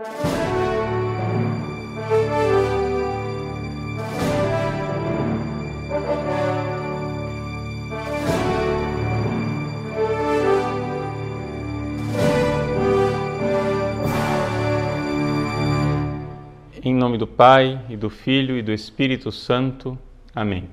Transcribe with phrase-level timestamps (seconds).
[0.00, 0.04] Em
[16.94, 19.98] nome do Pai, e do Filho, e do Espírito Santo.
[20.32, 20.70] Amém.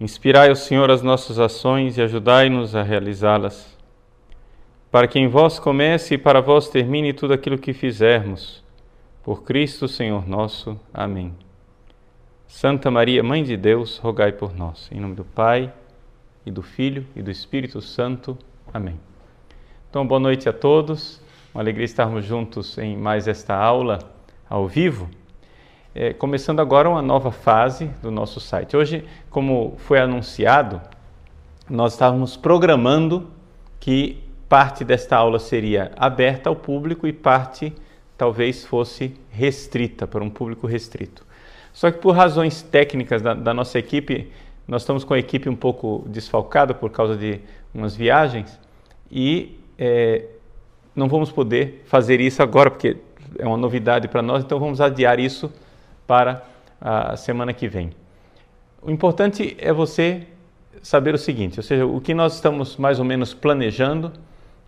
[0.00, 3.78] Inspirai, o Senhor, as nossas ações e ajudai-nos a realizá-las,
[4.90, 8.64] para que em vós comece e para vós termine tudo aquilo que fizermos.
[9.22, 10.78] Por Cristo, Senhor nosso.
[10.92, 11.34] Amém.
[12.48, 14.88] Santa Maria, Mãe de Deus, rogai por nós.
[14.90, 15.72] Em nome do Pai,
[16.44, 18.36] e do Filho, e do Espírito Santo.
[18.72, 18.98] Amém.
[19.88, 21.20] Então, boa noite a todos.
[21.54, 23.98] Uma alegria estarmos juntos em mais esta aula
[24.48, 25.08] ao vivo,
[25.94, 28.76] é, começando agora uma nova fase do nosso site.
[28.76, 30.80] Hoje, como foi anunciado,
[31.68, 33.28] nós estávamos programando
[33.78, 37.72] que parte desta aula seria aberta ao público e parte
[38.18, 41.24] talvez fosse restrita para um público restrito.
[41.72, 44.32] Só que por razões técnicas da, da nossa equipe,
[44.66, 47.38] nós estamos com a equipe um pouco desfalcada por causa de
[47.72, 48.58] umas viagens
[49.08, 50.24] e é,
[50.96, 52.96] não vamos poder fazer isso agora, porque
[53.38, 55.48] é uma novidade para nós, então vamos adiar isso
[56.08, 56.44] para
[56.80, 57.90] a semana que vem.
[58.82, 60.26] O importante é você
[60.82, 64.12] saber o seguinte, ou seja, o que nós estamos mais ou menos planejando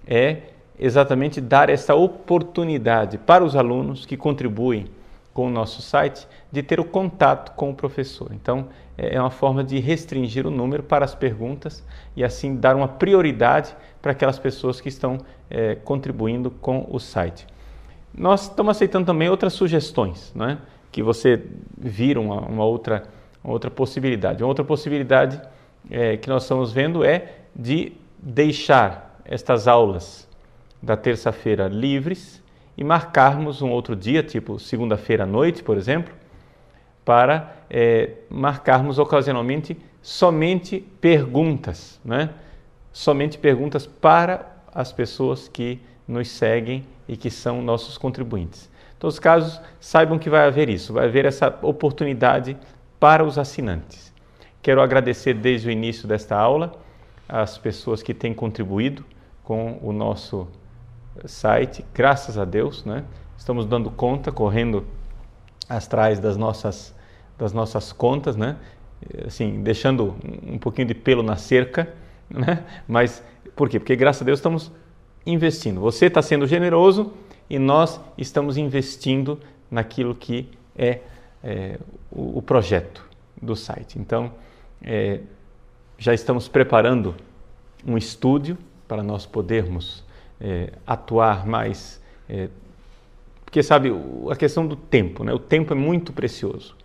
[0.06, 0.38] é
[0.78, 4.86] exatamente dar essa oportunidade para os alunos que contribuem
[5.32, 8.30] com o nosso site de ter o contato com o professor.
[8.32, 11.82] Então, é uma forma de restringir o número para as perguntas
[12.14, 17.46] e assim dar uma prioridade para aquelas pessoas que estão é, contribuindo com o site.
[18.14, 20.58] Nós estamos aceitando também outras sugestões, né?
[20.90, 21.42] que você
[21.78, 23.04] vira uma, uma outra,
[23.42, 24.42] uma outra possibilidade.
[24.42, 25.40] Uma outra possibilidade
[25.90, 30.28] é, que nós estamos vendo é de deixar estas aulas
[30.82, 32.42] da terça-feira livres
[32.76, 36.12] e marcarmos um outro dia, tipo segunda-feira à noite, por exemplo,
[37.04, 42.30] para é, marcarmos ocasionalmente somente perguntas, né?
[42.92, 48.70] somente perguntas para as pessoas que nos seguem e que são nossos contribuintes.
[48.96, 52.56] Em todos os casos, saibam que vai haver isso, vai haver essa oportunidade
[52.98, 54.12] para os assinantes.
[54.60, 56.72] Quero agradecer desde o início desta aula
[57.28, 59.04] as pessoas que têm contribuído
[59.42, 60.48] com o nosso
[61.24, 63.04] site, graças a Deus, né?
[63.36, 64.84] Estamos dando conta, correndo
[65.68, 66.94] atrás das nossas
[67.38, 68.56] das nossas contas, né?
[69.26, 70.14] Assim, deixando
[70.46, 71.92] um pouquinho de pelo na cerca,
[72.30, 72.64] né?
[72.86, 73.22] Mas
[73.56, 73.78] por quê?
[73.78, 74.70] Porque graças a Deus estamos
[75.26, 75.80] investindo.
[75.80, 77.12] Você está sendo generoso
[77.50, 81.00] e nós estamos investindo naquilo que é,
[81.42, 81.78] é
[82.10, 83.04] o, o, projeto
[83.40, 83.98] do site.
[83.98, 84.32] Então,
[84.82, 85.20] é,
[85.98, 87.14] já estamos preparando
[87.86, 88.56] um estúdio
[88.92, 90.04] para nós podermos
[90.38, 91.98] é, atuar mais.
[92.28, 92.50] É,
[93.42, 93.90] porque, sabe,
[94.30, 95.32] a questão do tempo, né?
[95.32, 96.76] o tempo é muito precioso.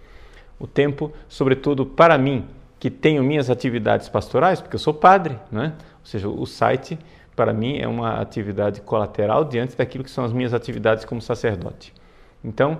[0.58, 2.46] O tempo, sobretudo para mim,
[2.80, 5.74] que tenho minhas atividades pastorais, porque eu sou padre, né?
[6.00, 6.98] ou seja, o site
[7.36, 11.94] para mim é uma atividade colateral diante daquilo que são as minhas atividades como sacerdote.
[12.42, 12.80] Então,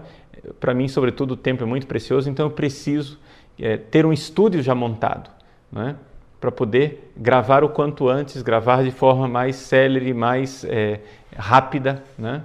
[0.58, 3.20] para mim, sobretudo, o tempo é muito precioso, então eu preciso
[3.60, 5.30] é, ter um estúdio já montado,
[5.70, 5.98] né?
[6.40, 11.00] Para poder gravar o quanto antes, gravar de forma mais célere, mais é,
[11.36, 12.44] rápida, né?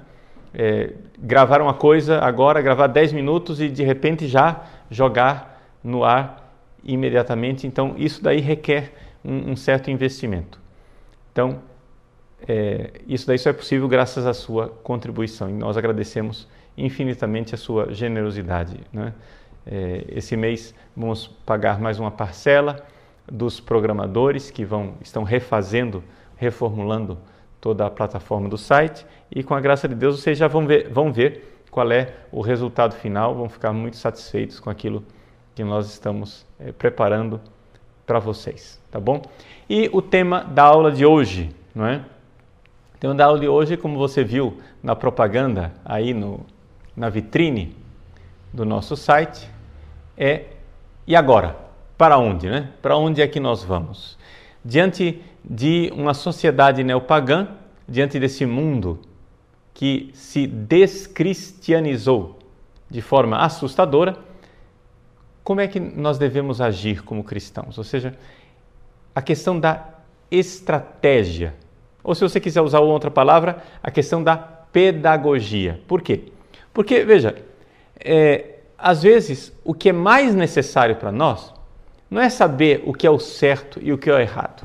[0.54, 6.54] É, gravar uma coisa agora, gravar 10 minutos e de repente já jogar no ar
[6.84, 7.66] imediatamente.
[7.66, 8.92] Então, isso daí requer
[9.25, 10.60] um, um certo investimento.
[11.32, 11.60] Então,
[12.47, 17.59] é, isso daí só é possível graças à sua contribuição e nós agradecemos infinitamente a
[17.59, 18.80] sua generosidade.
[18.92, 19.14] Né?
[19.66, 22.84] É, esse mês vamos pagar mais uma parcela
[23.31, 26.03] dos programadores que vão estão refazendo,
[26.37, 27.19] reformulando
[27.60, 30.88] toda a plataforma do site e com a graça de Deus vocês já vão ver,
[30.88, 35.05] vão ver qual é o resultado final, vão ficar muito satisfeitos com aquilo
[35.55, 37.41] que nós estamos é, preparando
[38.06, 39.22] para vocês, tá bom?
[39.71, 42.04] E o tema da aula de hoje, não é?
[42.99, 46.41] Então, da aula de hoje, como você viu na propaganda aí no,
[46.97, 47.74] na vitrine
[48.53, 49.48] do nosso site,
[50.16, 50.45] é
[51.07, 51.61] e agora?
[52.03, 52.69] Para onde, né?
[52.83, 54.19] Para onde é que nós vamos?
[54.65, 57.47] Diante de uma sociedade neopagã,
[57.87, 58.99] diante desse mundo
[59.72, 62.41] que se descristianizou
[62.91, 64.16] de forma assustadora,
[65.45, 67.78] como é que nós devemos agir como cristãos?
[67.78, 68.19] Ou seja,
[69.15, 69.87] a questão da
[70.28, 71.55] estratégia
[72.03, 75.81] ou se você quiser usar outra palavra, a questão da pedagogia.
[75.87, 76.33] Por quê?
[76.75, 77.37] Porque, veja,
[78.01, 81.61] é, às vezes o que é mais necessário para nós
[82.12, 84.64] não é saber o que é o certo e o que é o errado.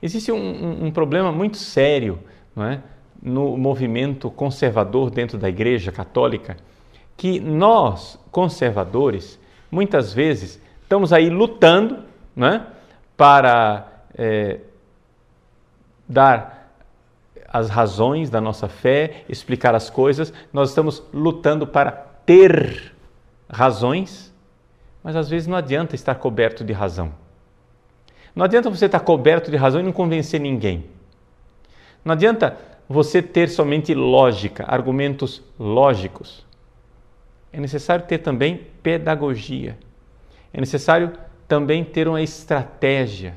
[0.00, 2.20] Existe um, um, um problema muito sério
[2.54, 2.80] não é?
[3.20, 6.56] no movimento conservador dentro da Igreja Católica
[7.16, 9.38] que nós, conservadores,
[9.70, 12.04] muitas vezes estamos aí lutando
[12.36, 12.66] né,
[13.16, 14.60] para é,
[16.08, 16.72] dar
[17.48, 22.92] as razões da nossa fé, explicar as coisas, nós estamos lutando para ter
[23.48, 24.33] razões,
[25.04, 27.12] mas às vezes não adianta estar coberto de razão.
[28.34, 30.86] Não adianta você estar coberto de razão e não convencer ninguém.
[32.02, 32.56] Não adianta
[32.88, 36.44] você ter somente lógica, argumentos lógicos.
[37.52, 39.78] É necessário ter também pedagogia.
[40.52, 41.12] É necessário
[41.46, 43.34] também ter uma estratégia,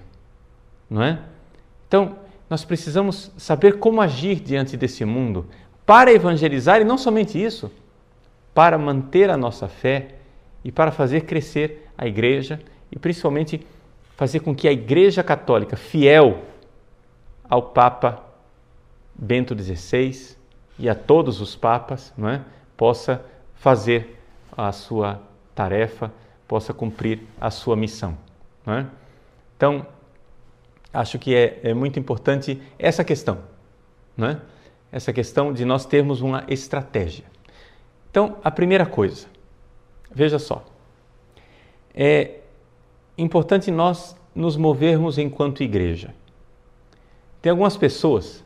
[0.89, 1.19] não é?
[1.85, 2.15] Então,
[2.49, 5.45] nós precisamos saber como agir diante desse mundo
[5.85, 7.71] para evangelizar e não somente isso,
[8.53, 10.16] para manter a nossa fé
[10.67, 12.59] e para fazer crescer a igreja
[12.91, 13.65] e principalmente
[14.17, 16.43] fazer com que a Igreja Católica, fiel
[17.49, 18.21] ao Papa
[19.15, 20.35] Bento XVI
[20.77, 22.43] e a todos os papas, não é?
[22.75, 23.23] possa
[23.55, 24.19] fazer
[24.57, 25.21] a sua
[25.55, 26.11] tarefa,
[26.45, 28.17] possa cumprir a sua missão.
[28.67, 28.85] É?
[29.55, 29.87] Então,
[30.93, 33.39] acho que é, é muito importante essa questão,
[34.19, 34.35] é?
[34.91, 37.23] essa questão de nós termos uma estratégia.
[38.11, 39.36] Então, a primeira coisa,
[40.11, 40.63] veja só,
[41.93, 42.39] é
[43.17, 46.13] importante nós nos movermos enquanto igreja.
[47.41, 48.43] Tem algumas pessoas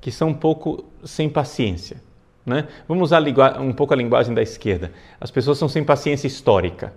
[0.00, 2.00] que são um pouco sem paciência.
[2.46, 2.68] Né?
[2.86, 3.22] Vamos usar
[3.60, 4.92] um pouco a linguagem da esquerda.
[5.20, 6.94] As pessoas são sem paciência histórica.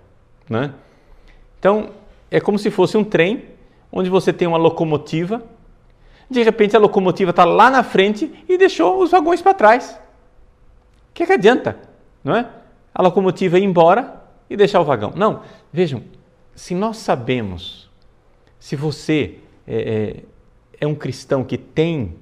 [0.48, 0.72] Né?
[1.58, 1.90] Então,
[2.30, 3.44] é como se fosse um trem
[3.90, 5.42] onde você tem uma locomotiva,
[6.30, 9.98] de repente a locomotiva está lá na frente e deixou os vagões para trás.
[11.10, 11.76] O que, é que adianta?
[12.24, 12.48] Não é?
[12.94, 15.12] A locomotiva ir embora e deixar o vagão.
[15.14, 15.42] Não,
[15.72, 16.02] vejam,
[16.54, 17.90] se nós sabemos,
[18.58, 20.22] se você é, é,
[20.80, 22.16] é um cristão que tem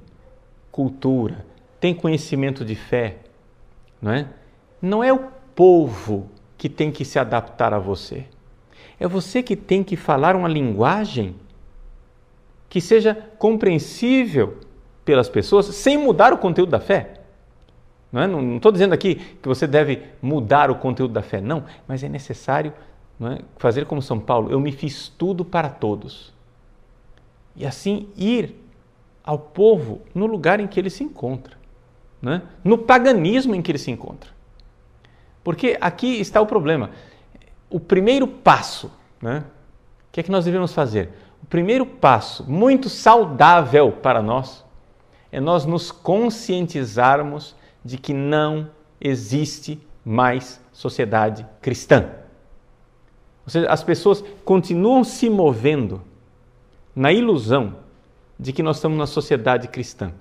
[0.70, 1.44] cultura,
[1.80, 3.18] tem conhecimento de fé,
[4.00, 4.28] não é?
[4.80, 8.26] Não é o povo que tem que se adaptar a você.
[8.98, 11.34] É você que tem que falar uma linguagem
[12.68, 14.58] que seja compreensível
[15.04, 17.19] pelas pessoas sem mudar o conteúdo da fé.
[18.12, 18.56] Não é?
[18.56, 22.72] estou dizendo aqui que você deve mudar o conteúdo da fé, não, mas é necessário
[23.20, 23.42] é?
[23.56, 26.32] fazer como São Paulo: eu me fiz tudo para todos.
[27.54, 28.54] E assim ir
[29.22, 31.56] ao povo no lugar em que ele se encontra,
[32.26, 32.40] é?
[32.64, 34.30] no paganismo em que ele se encontra.
[35.44, 36.90] Porque aqui está o problema.
[37.68, 38.90] O primeiro passo,
[39.22, 39.44] né?
[40.08, 41.10] o que é que nós devemos fazer?
[41.42, 44.64] O primeiro passo, muito saudável para nós,
[45.30, 47.54] é nós nos conscientizarmos
[47.84, 52.08] de que não existe mais sociedade cristã.
[53.44, 56.02] Ou seja, as pessoas continuam se movendo
[56.94, 57.76] na ilusão
[58.38, 60.12] de que nós estamos na sociedade cristã,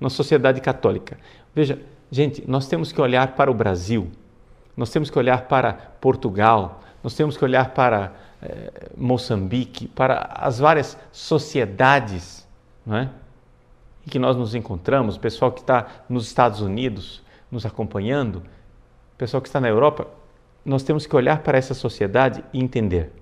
[0.00, 1.18] na sociedade católica.
[1.54, 1.78] Veja,
[2.10, 4.10] gente, nós temos que olhar para o Brasil,
[4.76, 8.12] nós temos que olhar para Portugal, nós temos que olhar para
[8.42, 12.46] eh, Moçambique, para as várias sociedades
[12.86, 13.10] não é?
[14.06, 18.36] Em que nós nos encontramos, o pessoal que está nos Estados Unidos nos acompanhando,
[19.14, 20.06] o pessoal que está na Europa,
[20.64, 23.12] nós temos que olhar para essa sociedade e entender.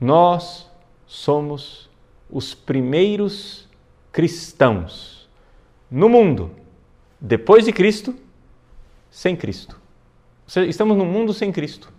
[0.00, 0.70] Nós
[1.06, 1.90] somos
[2.30, 3.68] os primeiros
[4.12, 5.28] cristãos
[5.90, 6.52] no mundo,
[7.20, 8.14] depois de Cristo,
[9.10, 9.78] sem Cristo.
[10.68, 11.92] Estamos num mundo sem Cristo.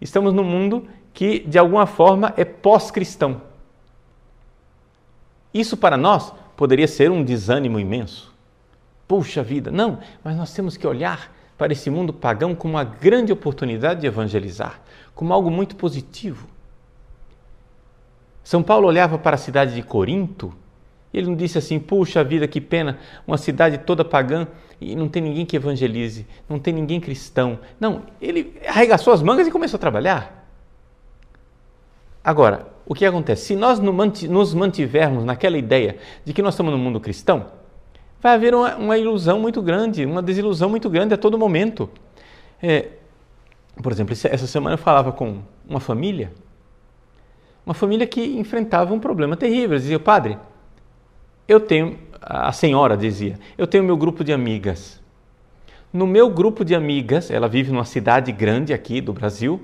[0.00, 3.42] Estamos num mundo que, de alguma forma, é pós-cristão.
[5.52, 8.32] Isso para nós poderia ser um desânimo imenso.
[9.08, 13.32] Puxa vida, não, mas nós temos que olhar para esse mundo pagão como uma grande
[13.32, 14.80] oportunidade de evangelizar,
[15.14, 16.46] como algo muito positivo.
[18.42, 20.54] São Paulo olhava para a cidade de Corinto
[21.12, 24.46] e ele não disse assim: puxa vida, que pena, uma cidade toda pagã
[24.80, 27.58] e não tem ninguém que evangelize, não tem ninguém cristão.
[27.78, 30.48] Não, ele arregaçou as mangas e começou a trabalhar.
[32.22, 33.46] Agora, o que acontece?
[33.46, 37.46] Se nós nos mantivermos naquela ideia de que nós estamos no mundo cristão,
[38.20, 41.88] vai haver uma, uma ilusão muito grande, uma desilusão muito grande a todo momento.
[42.60, 42.88] É,
[43.80, 46.32] por exemplo, essa semana eu falava com uma família
[47.64, 49.72] uma família que enfrentava um problema terrível.
[49.72, 50.36] Eles diziam, padre,
[51.46, 55.00] eu tenho, a senhora dizia, eu tenho meu grupo de amigas.
[55.92, 59.62] No meu grupo de amigas, ela vive numa cidade grande aqui do Brasil,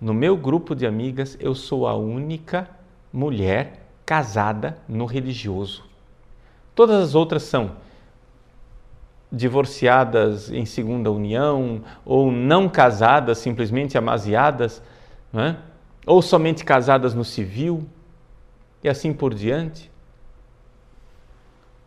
[0.00, 2.68] no meu grupo de amigas eu sou a única
[3.12, 5.84] mulher casada no religioso.
[6.74, 7.72] Todas as outras são
[9.30, 14.82] divorciadas em segunda união ou não casadas, simplesmente amaziadas,
[15.32, 15.56] não é?
[16.06, 17.86] ou somente casadas no civil,
[18.82, 19.90] e assim por diante.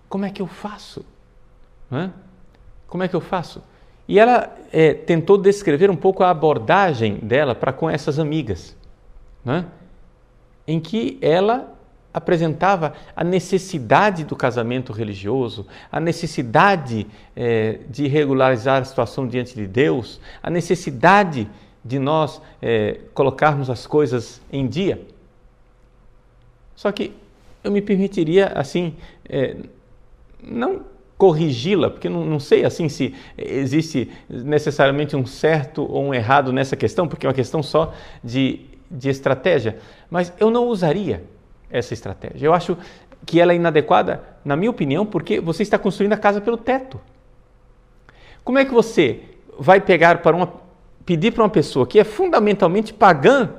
[0.07, 1.03] como é que eu faço?
[2.85, 3.63] Como é que eu faço?
[4.11, 8.75] E ela é, tentou descrever um pouco a abordagem dela para com essas amigas,
[10.67, 11.73] em que ela
[12.13, 19.65] apresentava a necessidade do casamento religioso, a necessidade é, de regularizar a situação diante de
[19.65, 21.49] Deus, a necessidade
[21.81, 25.07] de nós é, colocarmos as coisas em dia.
[26.75, 27.13] Só que
[27.63, 29.55] eu me permitiria, assim, é,
[30.43, 30.90] não
[31.21, 36.75] corrigi-la, porque não, não, sei assim se existe necessariamente um certo ou um errado nessa
[36.75, 39.77] questão, porque é uma questão só de, de estratégia,
[40.09, 41.23] mas eu não usaria
[41.69, 42.47] essa estratégia.
[42.47, 42.75] Eu acho
[43.23, 46.99] que ela é inadequada, na minha opinião, porque você está construindo a casa pelo teto.
[48.43, 49.19] Como é que você
[49.59, 50.51] vai pegar para uma
[51.05, 53.51] pedir para uma pessoa que é fundamentalmente pagã,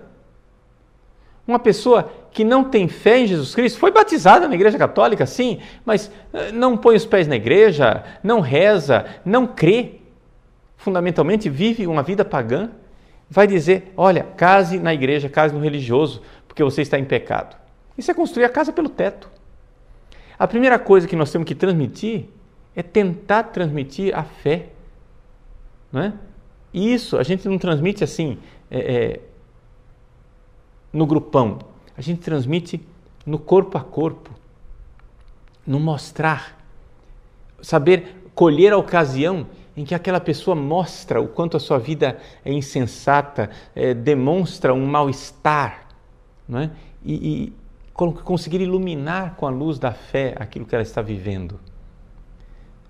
[1.47, 5.61] uma pessoa que não tem fé em Jesus Cristo, foi batizada na Igreja Católica, sim,
[5.85, 9.97] mas eh, não põe os pés na igreja, não reza, não crê,
[10.77, 12.71] fundamentalmente vive uma vida pagã,
[13.29, 17.57] vai dizer: olha, case na igreja, case no religioso, porque você está em pecado.
[17.97, 19.31] Isso é construir a casa pelo teto.
[20.39, 22.27] A primeira coisa que nós temos que transmitir
[22.75, 24.71] é tentar transmitir a fé.
[25.93, 26.13] Não é?
[26.73, 28.39] E isso a gente não transmite assim
[28.71, 29.21] é, é,
[30.93, 31.59] no grupão,
[31.97, 32.81] a gente transmite
[33.25, 34.31] no corpo a corpo,
[35.67, 36.59] no mostrar,
[37.61, 39.47] saber colher a ocasião
[39.77, 44.85] em que aquela pessoa mostra o quanto a sua vida é insensata, é, demonstra um
[44.87, 45.89] mal-estar,
[46.49, 46.71] não é?
[47.05, 47.53] E, e,
[48.25, 51.61] conseguir iluminar com a luz da fé aquilo que ela está vivendo.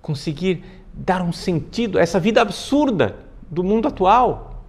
[0.00, 3.16] Conseguir dar um sentido a essa vida absurda
[3.50, 4.64] do mundo atual.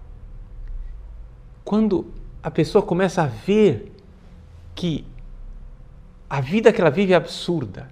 [1.63, 2.11] Quando
[2.41, 3.92] a pessoa começa a ver
[4.75, 5.05] que
[6.29, 7.89] a vida que ela vive é absurda,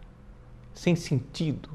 [0.73, 1.69] sem sentido,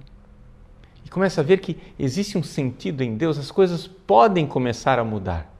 [1.05, 5.05] e começa a ver que existe um sentido em Deus, as coisas podem começar a
[5.05, 5.55] mudar.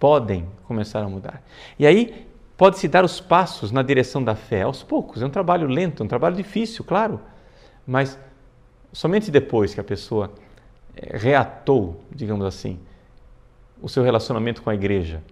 [0.00, 1.42] Podem começar a mudar.
[1.78, 2.26] E aí
[2.56, 5.20] pode-se dar os passos na direção da fé, aos poucos.
[5.20, 7.20] É um trabalho lento, um trabalho difícil, claro,
[7.86, 8.18] mas
[8.90, 10.32] somente depois que a pessoa
[10.96, 12.78] eh, reatou, digamos assim,
[13.82, 15.22] o seu relacionamento com a igreja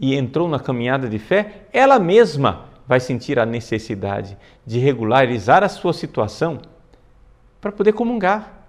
[0.00, 5.68] e entrou na caminhada de fé, ela mesma vai sentir a necessidade de regularizar a
[5.68, 6.58] sua situação
[7.60, 8.66] para poder comungar,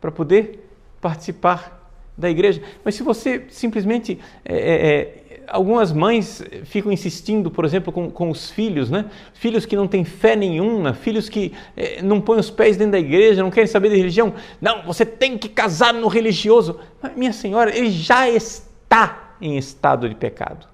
[0.00, 0.68] para poder
[1.00, 1.80] participar
[2.18, 2.60] da igreja.
[2.84, 8.50] Mas se você simplesmente é, é, algumas mães ficam insistindo, por exemplo, com, com os
[8.50, 9.04] filhos, né?
[9.32, 12.98] Filhos que não têm fé nenhuma, filhos que eh, não põem os pés dentro da
[12.98, 14.34] igreja, não querem saber de religião.
[14.60, 16.80] Não, você tem que casar no religioso.
[17.00, 20.71] Mas, minha senhora, ele já está em estado de pecado.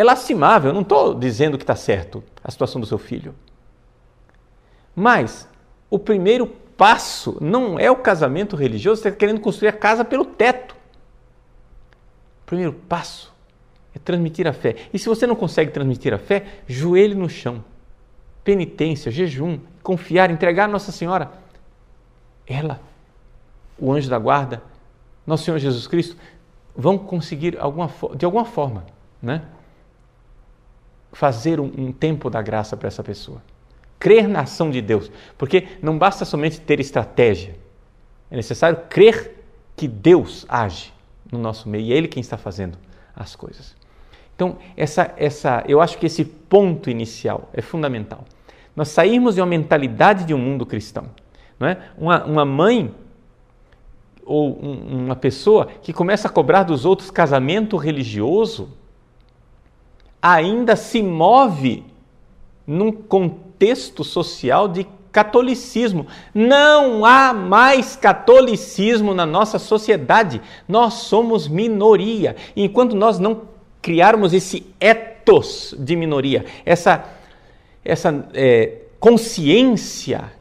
[0.00, 3.34] É lastimável, eu não estou dizendo que está certo a situação do seu filho.
[4.96, 5.46] Mas
[5.90, 10.24] o primeiro passo não é o casamento religioso, você está querendo construir a casa pelo
[10.24, 10.74] teto.
[12.44, 13.30] O primeiro passo
[13.94, 14.74] é transmitir a fé.
[14.90, 17.62] E se você não consegue transmitir a fé, joelho no chão.
[18.42, 21.30] Penitência, jejum, confiar, entregar a Nossa Senhora.
[22.46, 22.80] Ela,
[23.78, 24.62] o anjo da guarda,
[25.26, 26.16] Nosso Senhor Jesus Cristo,
[26.74, 28.86] vão conseguir alguma, de alguma forma
[29.20, 29.42] né,
[31.12, 33.42] fazer um, um tempo da graça para essa pessoa.
[33.98, 35.10] Crer na ação de Deus.
[35.36, 37.54] Porque não basta somente ter estratégia.
[38.30, 39.44] É necessário crer
[39.76, 40.92] que Deus age
[41.30, 42.78] no nosso meio e é Ele quem está fazendo
[43.14, 43.76] as coisas.
[44.34, 48.24] Então, essa, essa, eu acho que esse ponto inicial é fundamental.
[48.74, 51.10] Nós sairmos de uma mentalidade de um mundo cristão.
[51.58, 51.76] Não é?
[51.98, 52.94] uma, uma mãe
[54.24, 58.70] ou um, uma pessoa que começa a cobrar dos outros casamento religioso
[60.22, 61.84] ainda se move
[62.66, 66.06] num contexto social de catolicismo.
[66.32, 70.40] Não há mais catolicismo na nossa sociedade.
[70.68, 72.36] Nós somos minoria.
[72.56, 73.42] Enquanto nós não
[73.82, 77.04] criarmos esse ethos de minoria, essa,
[77.84, 80.32] essa é, consciência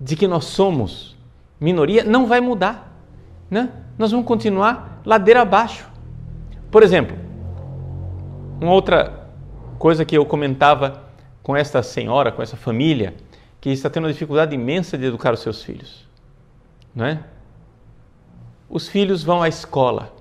[0.00, 1.16] de que nós somos
[1.60, 2.92] minoria, não vai mudar.
[3.50, 3.70] Né?
[3.98, 5.88] Nós vamos continuar ladeira abaixo.
[6.70, 7.16] Por exemplo,
[8.60, 9.26] uma outra
[9.78, 11.02] coisa que eu comentava
[11.42, 13.14] com esta senhora, com essa família,
[13.60, 16.06] que está tendo uma dificuldade imensa de educar os seus filhos.
[16.94, 17.24] Não é?
[18.68, 20.14] Os filhos vão à escola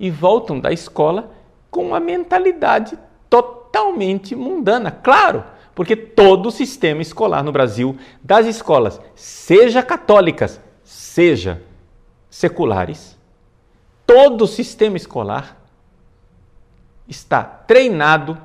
[0.00, 1.30] e voltam da escola
[1.70, 4.90] com uma mentalidade totalmente mundana.
[4.90, 5.44] Claro,
[5.74, 11.62] porque todo o sistema escolar no Brasil, das escolas, seja católicas, seja
[12.30, 13.18] seculares,
[14.06, 15.57] todo o sistema escolar
[17.08, 18.36] está treinado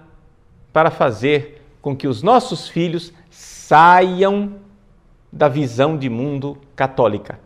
[0.72, 4.54] para fazer com que os nossos filhos saiam
[5.32, 7.40] da visão de mundo católica.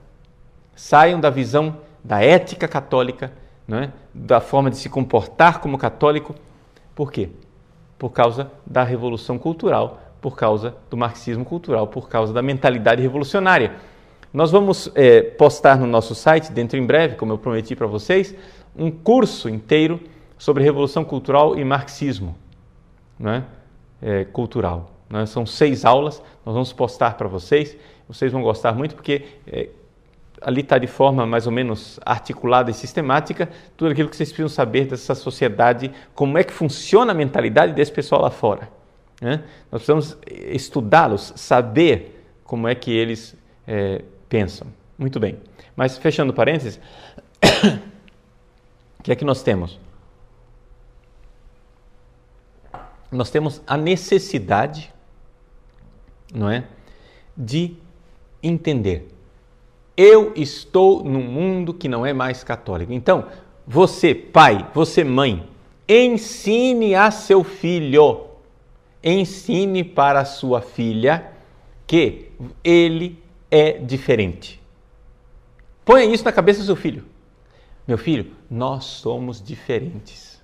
[0.75, 3.33] Saiam da visão da ética católica,
[3.69, 3.89] é?
[4.13, 6.35] da forma de se comportar como católico.
[6.93, 7.29] Por quê?
[7.97, 13.75] Por causa da revolução cultural, por causa do marxismo cultural, por causa da mentalidade revolucionária.
[14.31, 18.35] Nós vamos é, postar no nosso site, dentro em breve, como eu prometi para vocês,
[18.75, 19.99] um curso inteiro
[20.37, 22.35] sobre revolução cultural e marxismo
[23.23, 23.43] é?
[24.01, 24.91] É, cultural.
[25.09, 25.25] Né?
[25.25, 27.75] São seis aulas, nós vamos postar para vocês.
[28.07, 29.69] Vocês vão gostar muito porque é,
[30.41, 34.49] ali está de forma mais ou menos articulada e sistemática tudo aquilo que vocês precisam
[34.49, 38.69] saber dessa sociedade, como é que funciona a mentalidade desse pessoal lá fora.
[39.21, 39.43] Né?
[39.71, 43.35] Nós precisamos estudá-los, saber como é que eles
[43.67, 44.67] é, pensam.
[44.97, 45.37] Muito bem.
[45.75, 46.79] Mas fechando parênteses,
[48.99, 49.79] o que é que nós temos?
[53.11, 54.93] Nós temos a necessidade,
[56.33, 56.65] não é,
[57.35, 57.75] de
[58.41, 59.09] entender.
[59.95, 62.93] Eu estou num mundo que não é mais católico.
[62.93, 63.25] Então,
[63.65, 65.47] você, pai, você, mãe,
[65.87, 68.27] ensine a seu filho,
[69.03, 71.31] ensine para a sua filha
[71.85, 72.29] que
[72.63, 74.61] ele é diferente.
[75.85, 77.05] Ponha isso na cabeça do seu filho.
[77.87, 80.41] Meu filho, nós somos diferentes.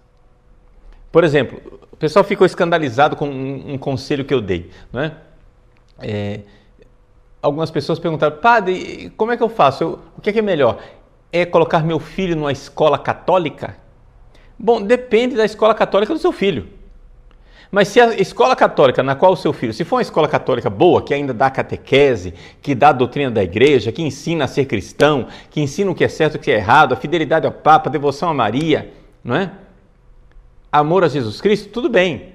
[1.11, 1.61] Por exemplo,
[2.03, 5.13] pessoal ficou escandalizado com um, um conselho que eu dei, não é?
[6.01, 6.41] é?
[7.41, 9.83] Algumas pessoas perguntaram, padre, como é que eu faço?
[9.85, 10.79] Eu, o que é, que é melhor?
[11.31, 13.77] É colocar meu filho numa escola católica?
[14.59, 16.67] Bom, depende da escola católica do seu filho.
[17.71, 20.69] Mas se a escola católica na qual o seu filho, se for uma escola católica
[20.69, 24.65] boa, que ainda dá catequese, que dá a doutrina da igreja, que ensina a ser
[24.65, 27.53] cristão, que ensina o que é certo e o que é errado, a fidelidade ao
[27.53, 28.91] Papa, a devoção a Maria,
[29.23, 29.62] não é?
[30.73, 32.33] Amor a Jesus Cristo, tudo bem.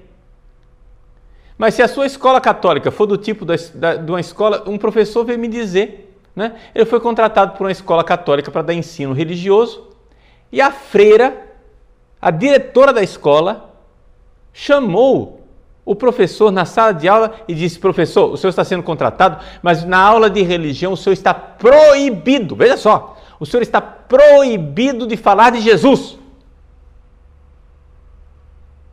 [1.57, 4.77] Mas se a sua escola católica for do tipo da, da, de uma escola, um
[4.77, 6.55] professor veio me dizer, né?
[6.73, 9.89] Ele foi contratado por uma escola católica para dar ensino religioso
[10.53, 11.49] e a freira,
[12.21, 13.75] a diretora da escola,
[14.53, 15.45] chamou
[15.83, 19.83] o professor na sala de aula e disse: Professor, o senhor está sendo contratado, mas
[19.83, 22.55] na aula de religião o senhor está proibido.
[22.55, 26.18] Veja só, o senhor está proibido de falar de Jesus.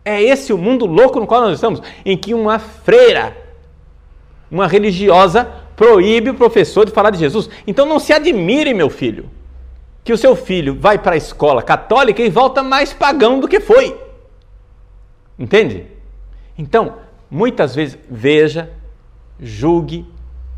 [0.06, 3.36] É esse o mundo louco no qual nós estamos, em que uma freira,
[4.48, 7.50] uma religiosa, proíbe o professor de falar de Jesus.
[7.66, 9.28] Então não se admire, meu filho,
[10.04, 13.58] que o seu filho vai para a escola católica e volta mais pagão do que
[13.58, 14.00] foi.
[15.36, 15.88] Entende?
[16.56, 18.70] Então, muitas vezes, veja,
[19.40, 20.06] julgue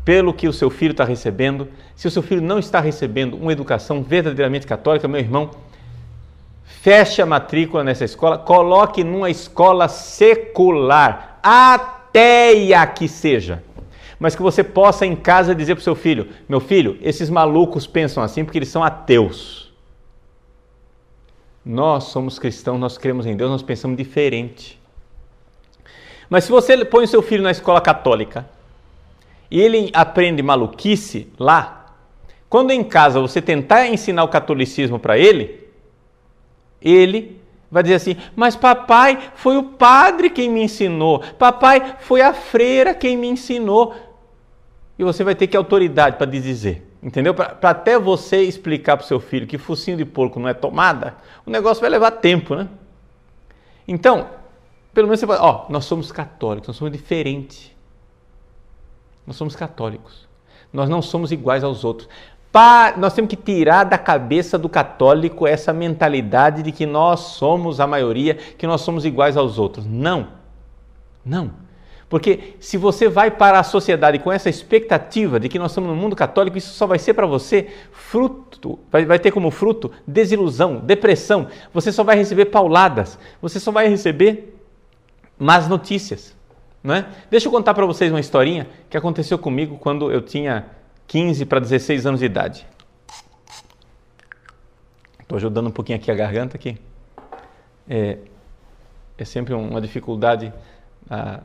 [0.05, 1.67] pelo que o seu filho está recebendo.
[1.95, 5.49] Se o seu filho não está recebendo uma educação verdadeiramente católica, meu irmão,
[6.69, 13.63] feche a matrícula nessa escola, coloque numa escola secular, ateia que seja.
[14.19, 17.87] Mas que você possa em casa dizer para o seu filho: meu filho, esses malucos
[17.87, 19.73] pensam assim porque eles são ateus.
[21.65, 24.79] Nós somos cristãos, nós cremos em Deus, nós pensamos diferente.
[26.29, 28.47] Mas se você põe o seu filho na escola católica
[29.49, 31.95] e ele aprende maluquice lá,
[32.47, 35.68] quando em casa você tentar ensinar o catolicismo para ele,
[36.81, 42.33] ele vai dizer assim: Mas papai foi o padre quem me ensinou, papai foi a
[42.33, 43.95] freira quem me ensinou.
[44.97, 46.85] E você vai ter que autoridade para dizer.
[47.01, 47.33] Entendeu?
[47.33, 51.15] Para até você explicar para o seu filho que focinho de porco não é tomada,
[51.45, 52.67] o negócio vai levar tempo, né?
[53.87, 54.29] Então,
[54.93, 57.71] pelo menos você vai, ó, nós somos católicos, nós somos diferentes.
[59.25, 60.27] Nós somos católicos.
[60.73, 62.09] Nós não somos iguais aos outros.
[62.97, 67.85] Nós temos que tirar da cabeça do católico essa mentalidade de que nós somos a
[67.85, 69.85] maioria, que nós somos iguais aos outros.
[69.85, 70.27] Não.
[71.23, 71.51] Não.
[72.09, 75.95] Porque se você vai para a sociedade com essa expectativa de que nós estamos no
[75.95, 80.77] mundo católico, isso só vai ser para você fruto, vai, vai ter como fruto desilusão,
[80.77, 81.47] depressão.
[81.71, 84.59] Você só vai receber pauladas, você só vai receber
[85.37, 86.35] más notícias.
[86.83, 87.05] Não é?
[87.29, 90.65] Deixa eu contar para vocês uma historinha que aconteceu comigo quando eu tinha
[91.09, 92.65] 15 para 16 anos de idade.
[95.19, 96.77] Estou ajudando um pouquinho aqui a garganta aqui.
[97.89, 98.19] É,
[99.17, 100.53] é sempre uma dificuldade.
[101.09, 101.41] A,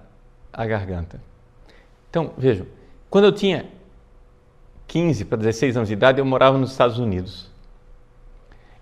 [0.52, 1.20] a garganta.
[2.10, 2.66] Então, vejam,
[3.08, 3.64] quando eu tinha
[4.86, 7.50] 15 para 16 anos de idade, eu morava nos Estados Unidos.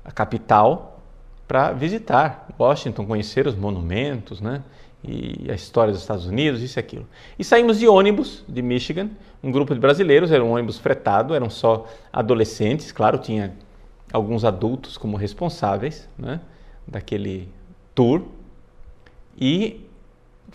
[0.05, 1.01] a capital,
[1.45, 4.63] para visitar Washington, conhecer os monumentos, né?
[5.03, 7.05] e a história dos Estados Unidos, isso e aquilo.
[7.37, 9.09] E saímos de ônibus de Michigan,
[9.43, 13.53] um grupo de brasileiros, era um ônibus fretado, eram só adolescentes, claro, tinha
[14.13, 16.39] alguns adultos como responsáveis né,
[16.87, 17.49] daquele
[17.93, 18.21] tour,
[19.37, 19.86] e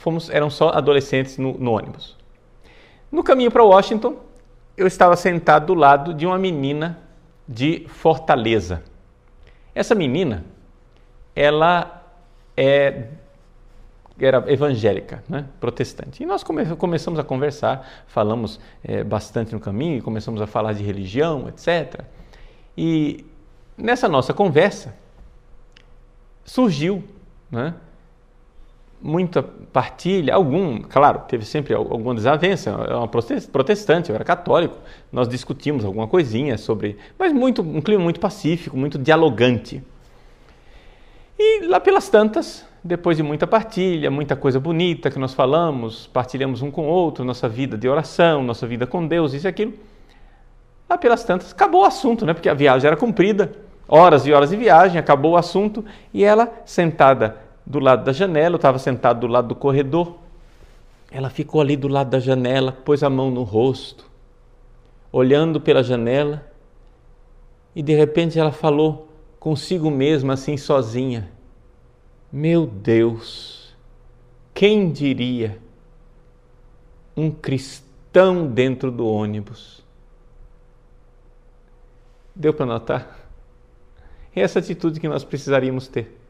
[0.02, 2.16] fomos, eram só adolescentes no, no ônibus.
[3.10, 4.16] No caminho para Washington,
[4.76, 6.98] eu estava sentado do lado de uma menina
[7.48, 8.82] de Fortaleza.
[9.72, 10.44] Essa menina,
[11.36, 12.04] ela
[12.56, 13.04] é,
[14.18, 15.46] era evangélica, né?
[15.60, 16.22] protestante.
[16.22, 20.82] E nós come, começamos a conversar, falamos é, bastante no caminho, começamos a falar de
[20.82, 22.00] religião, etc.
[22.76, 23.24] E
[23.76, 24.96] nessa nossa conversa
[26.44, 27.04] surgiu
[27.50, 27.74] né,
[29.02, 34.76] muita partilha, algum, claro, teve sempre alguma desavença, é uma protestante, eu era católico,
[35.10, 39.82] nós discutimos alguma coisinha sobre, mas muito, um clima muito pacífico, muito dialogante.
[41.36, 46.62] E lá pelas tantas, depois de muita partilha, muita coisa bonita que nós falamos, partilhamos
[46.62, 49.72] um com o outro, nossa vida de oração, nossa vida com Deus, isso e aquilo,
[50.88, 52.34] lá pelas tantas, acabou o assunto, né?
[52.34, 53.52] porque a viagem era comprida,
[53.88, 55.84] horas e horas de viagem, acabou o assunto,
[56.14, 60.18] e ela sentada do lado da janela, eu estava sentado do lado do corredor.
[61.10, 64.10] Ela ficou ali do lado da janela, pôs a mão no rosto,
[65.10, 66.50] olhando pela janela,
[67.74, 71.30] e de repente ela falou consigo mesma, assim sozinha:
[72.32, 73.74] Meu Deus,
[74.54, 75.58] quem diria
[77.16, 79.82] um cristão dentro do ônibus?
[82.34, 83.18] Deu para notar?
[84.34, 86.21] É essa atitude que nós precisaríamos ter.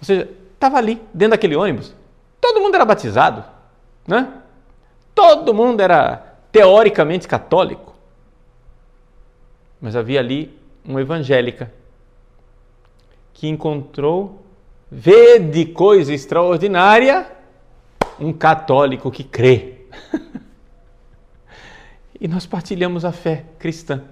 [0.00, 1.94] Ou seja, estava ali, dentro daquele ônibus,
[2.40, 3.44] todo mundo era batizado,
[4.06, 4.32] né?
[5.14, 7.94] Todo mundo era teoricamente católico.
[9.80, 11.72] Mas havia ali uma evangélica
[13.32, 14.42] que encontrou,
[14.90, 17.30] vê de coisa extraordinária,
[18.18, 19.82] um católico que crê.
[22.20, 24.02] e nós partilhamos a fé cristã.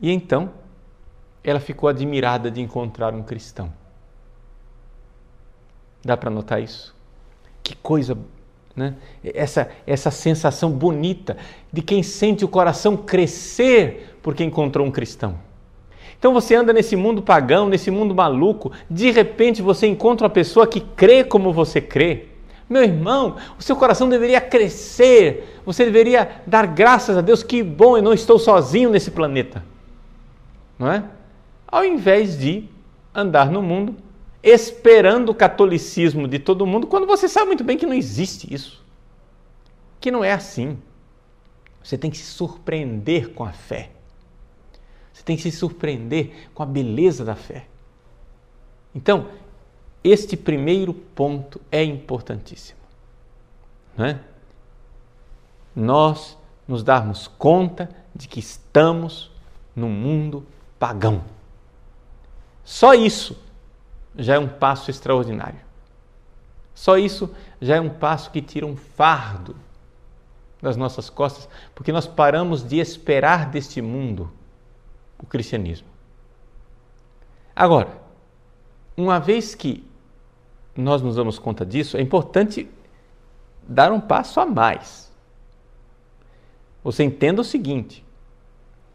[0.00, 0.50] E então,
[1.46, 3.72] ela ficou admirada de encontrar um cristão.
[6.04, 6.92] Dá para notar isso?
[7.62, 8.18] Que coisa,
[8.74, 8.96] né?
[9.22, 11.36] Essa, essa sensação bonita
[11.72, 15.38] de quem sente o coração crescer porque encontrou um cristão.
[16.18, 20.66] Então você anda nesse mundo pagão, nesse mundo maluco, de repente você encontra uma pessoa
[20.66, 22.26] que crê como você crê.
[22.68, 27.96] Meu irmão, o seu coração deveria crescer, você deveria dar graças a Deus, que bom,
[27.96, 29.62] eu não estou sozinho nesse planeta.
[30.76, 31.04] Não é?
[31.66, 32.68] Ao invés de
[33.14, 33.96] andar no mundo
[34.42, 38.84] esperando o catolicismo de todo mundo, quando você sabe muito bem que não existe isso.
[40.00, 40.78] Que não é assim.
[41.82, 43.90] Você tem que se surpreender com a fé.
[45.12, 47.66] Você tem que se surpreender com a beleza da fé.
[48.94, 49.28] Então,
[50.04, 52.78] este primeiro ponto é importantíssimo.
[53.96, 54.20] Não é?
[55.74, 59.30] Nós nos darmos conta de que estamos
[59.74, 60.46] num mundo
[60.78, 61.22] pagão.
[62.66, 63.38] Só isso
[64.18, 65.60] já é um passo extraordinário.
[66.74, 69.54] Só isso já é um passo que tira um fardo
[70.60, 74.32] das nossas costas, porque nós paramos de esperar deste mundo
[75.16, 75.86] o cristianismo.
[77.54, 78.02] Agora,
[78.96, 79.88] uma vez que
[80.74, 82.68] nós nos damos conta disso, é importante
[83.62, 85.10] dar um passo a mais.
[86.82, 88.04] Você entenda o seguinte: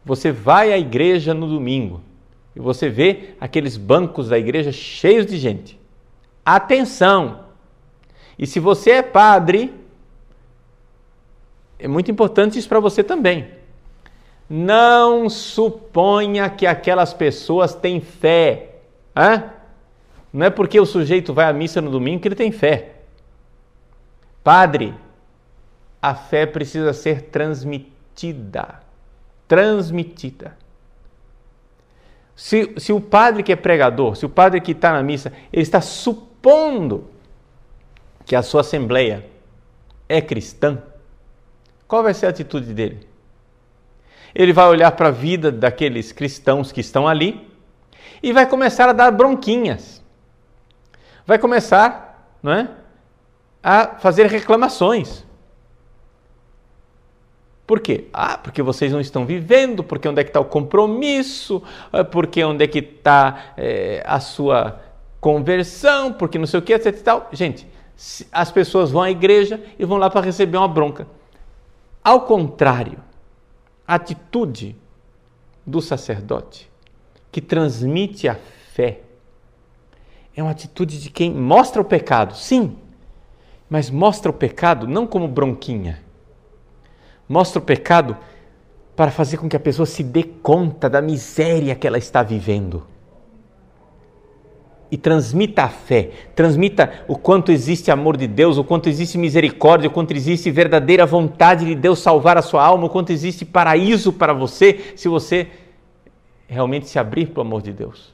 [0.04, 2.02] você vai à igreja no domingo,
[2.56, 5.80] e você vê aqueles bancos da igreja cheios de gente.
[6.46, 7.46] Atenção!
[8.38, 9.74] E se você é padre,
[11.78, 13.48] é muito importante isso para você também.
[14.50, 18.76] Não suponha que aquelas pessoas têm fé.
[19.16, 19.52] Hã?
[20.34, 22.96] Não é porque o sujeito vai à missa no domingo que ele tem fé.
[24.44, 24.94] Padre,
[26.02, 28.82] a fé precisa ser transmitida.
[29.48, 30.58] Transmitida.
[32.42, 35.62] Se, se o padre que é pregador, se o padre que está na missa, ele
[35.62, 37.08] está supondo
[38.26, 39.24] que a sua assembleia
[40.10, 40.82] é cristã,
[41.88, 43.08] qual vai ser a atitude dele?
[44.34, 47.48] Ele vai olhar para a vida daqueles cristãos que estão ali
[48.24, 50.04] e vai começar a dar bronquinhas.
[51.28, 52.70] Vai começar, não é,
[53.62, 55.24] a fazer reclamações.
[57.66, 58.06] Por quê?
[58.12, 62.44] Ah, porque vocês não estão vivendo, porque onde é que está o compromisso, ah, porque
[62.44, 64.82] onde é que está é, a sua
[65.20, 67.30] conversão, porque não sei o que, etc e tal.
[67.32, 67.68] Gente,
[68.32, 71.08] as pessoas vão à igreja e vão lá para receber uma bronca.
[72.04, 72.98] Ao contrário,
[73.88, 74.76] a atitude
[75.66, 76.70] do sacerdote
[77.32, 78.36] que transmite a
[78.74, 79.02] fé
[80.36, 82.76] é uma atitude de quem mostra o pecado, sim,
[83.70, 86.02] mas mostra o pecado não como bronquinha.
[87.28, 88.18] Mostra o pecado
[88.96, 92.86] para fazer com que a pessoa se dê conta da miséria que ela está vivendo.
[94.92, 99.90] E transmita a fé, transmita o quanto existe amor de Deus, o quanto existe misericórdia,
[99.90, 104.12] o quanto existe verdadeira vontade de Deus salvar a sua alma, o quanto existe paraíso
[104.12, 105.48] para você se você
[106.46, 108.14] realmente se abrir para o amor de Deus.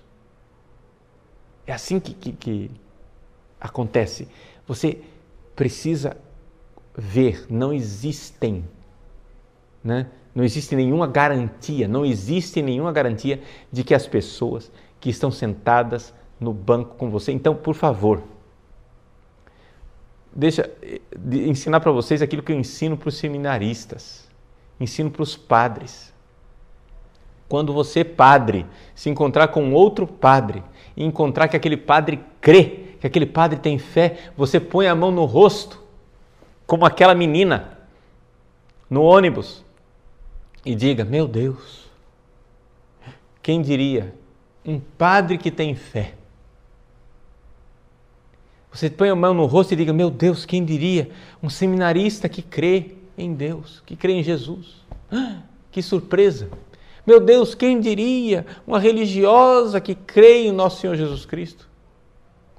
[1.66, 2.72] É assim que, que, que
[3.60, 4.28] acontece.
[4.68, 5.02] Você
[5.56, 6.16] precisa
[6.96, 8.64] ver, não existem,
[9.88, 10.08] né?
[10.36, 16.14] não existe nenhuma garantia, não existe nenhuma garantia de que as pessoas que estão sentadas
[16.40, 17.32] no banco com você.
[17.32, 18.22] Então, por favor,
[20.32, 20.70] deixa
[21.18, 24.30] de ensinar para vocês aquilo que eu ensino para os seminaristas,
[24.80, 26.14] ensino para os padres.
[27.50, 30.62] Quando você, padre, se encontrar com outro padre
[30.96, 35.10] e encontrar que aquele padre crê, que aquele padre tem fé, você põe a mão
[35.10, 35.82] no rosto,
[36.68, 37.80] como aquela menina
[38.88, 39.66] no ônibus,
[40.68, 41.90] e diga: Meu Deus,
[43.42, 44.14] quem diria?
[44.66, 46.14] Um padre que tem fé.
[48.72, 51.10] Você põe a mão no rosto e diga: Meu Deus, quem diria?
[51.42, 54.86] Um seminarista que crê em Deus, que crê em Jesus.
[55.72, 56.50] Que surpresa!
[57.06, 58.46] Meu Deus, quem diria?
[58.66, 61.70] Uma religiosa que crê em nosso Senhor Jesus Cristo.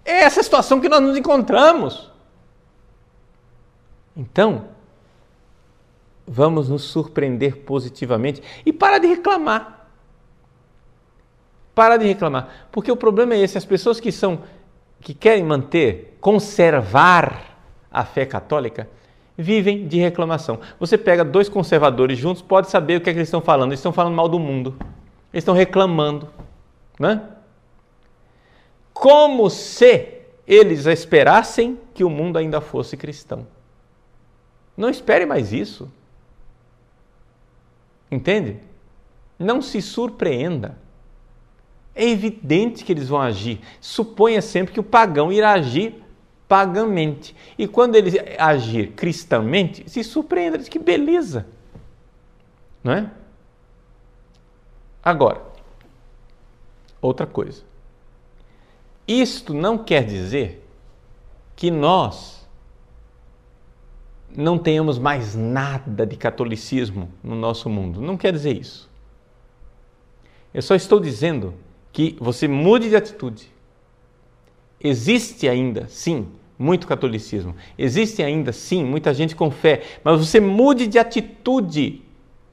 [0.04, 2.10] É essa situação que nós nos encontramos.
[4.16, 4.68] Então,
[6.28, 9.88] vamos nos surpreender positivamente e para de reclamar.
[11.74, 14.42] Para de reclamar, porque o problema é esse, as pessoas que são
[15.00, 17.56] que querem manter, conservar
[17.90, 18.88] a fé católica,
[19.36, 20.58] vivem de reclamação.
[20.80, 23.70] Você pega dois conservadores juntos, pode saber o que, é que eles estão falando.
[23.70, 24.76] Eles estão falando mal do mundo.
[25.32, 26.28] Eles estão reclamando.
[26.98, 27.22] Né?
[28.92, 33.46] Como se eles esperassem que o mundo ainda fosse cristão.
[34.76, 35.90] Não espere mais isso.
[38.10, 38.58] Entende?
[39.38, 40.78] Não se surpreenda.
[41.94, 43.60] É evidente que eles vão agir.
[43.80, 46.02] Suponha sempre que o pagão irá agir
[46.46, 47.34] pagamente.
[47.58, 51.46] E quando ele agir cristamente, se surpreenda, diz que beleza.
[52.82, 53.10] Não é?
[55.02, 55.42] Agora,
[57.00, 57.62] outra coisa.
[59.06, 60.66] Isto não quer dizer
[61.56, 62.37] que nós
[64.36, 68.00] não tenhamos mais nada de catolicismo no nosso mundo.
[68.00, 68.88] Não quer dizer isso.
[70.52, 71.54] Eu só estou dizendo
[71.92, 73.50] que você mude de atitude.
[74.80, 77.54] Existe ainda, sim, muito catolicismo.
[77.76, 82.02] Existe ainda, sim, muita gente com fé, mas você mude de atitude.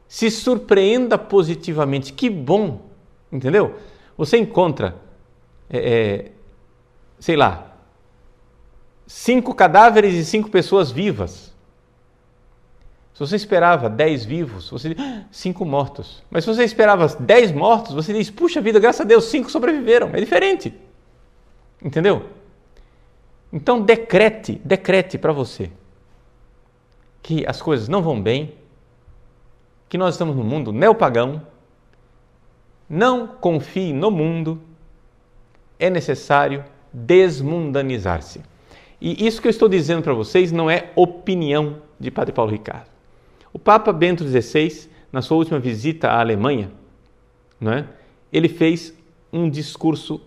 [0.08, 2.14] Se surpreenda positivamente.
[2.14, 2.82] Que bom,
[3.32, 3.76] entendeu?
[4.18, 4.96] Você encontra,
[5.70, 6.32] é, é,
[7.20, 7.76] sei lá,
[9.08, 11.55] cinco cadáveres e cinco pessoas vivas.
[13.16, 16.22] Se você esperava dez vivos, você diz, ah, cinco mortos.
[16.30, 20.10] Mas se você esperava dez mortos, você diz, puxa vida, graças a Deus, cinco sobreviveram.
[20.12, 20.74] É diferente.
[21.82, 22.26] Entendeu?
[23.54, 25.72] Então decrete, decrete para você
[27.24, 28.54] que as coisas não vão bem,
[29.88, 31.42] que nós estamos no mundo neopagão,
[32.90, 34.60] não confie no mundo,
[35.80, 38.42] é necessário desmundanizar-se.
[39.00, 42.95] E isso que eu estou dizendo para vocês não é opinião de Padre Paulo Ricardo.
[43.56, 46.70] O Papa Bento XVI, na sua última visita à Alemanha,
[47.58, 47.88] não é?
[48.30, 48.94] ele fez
[49.32, 50.20] um discurso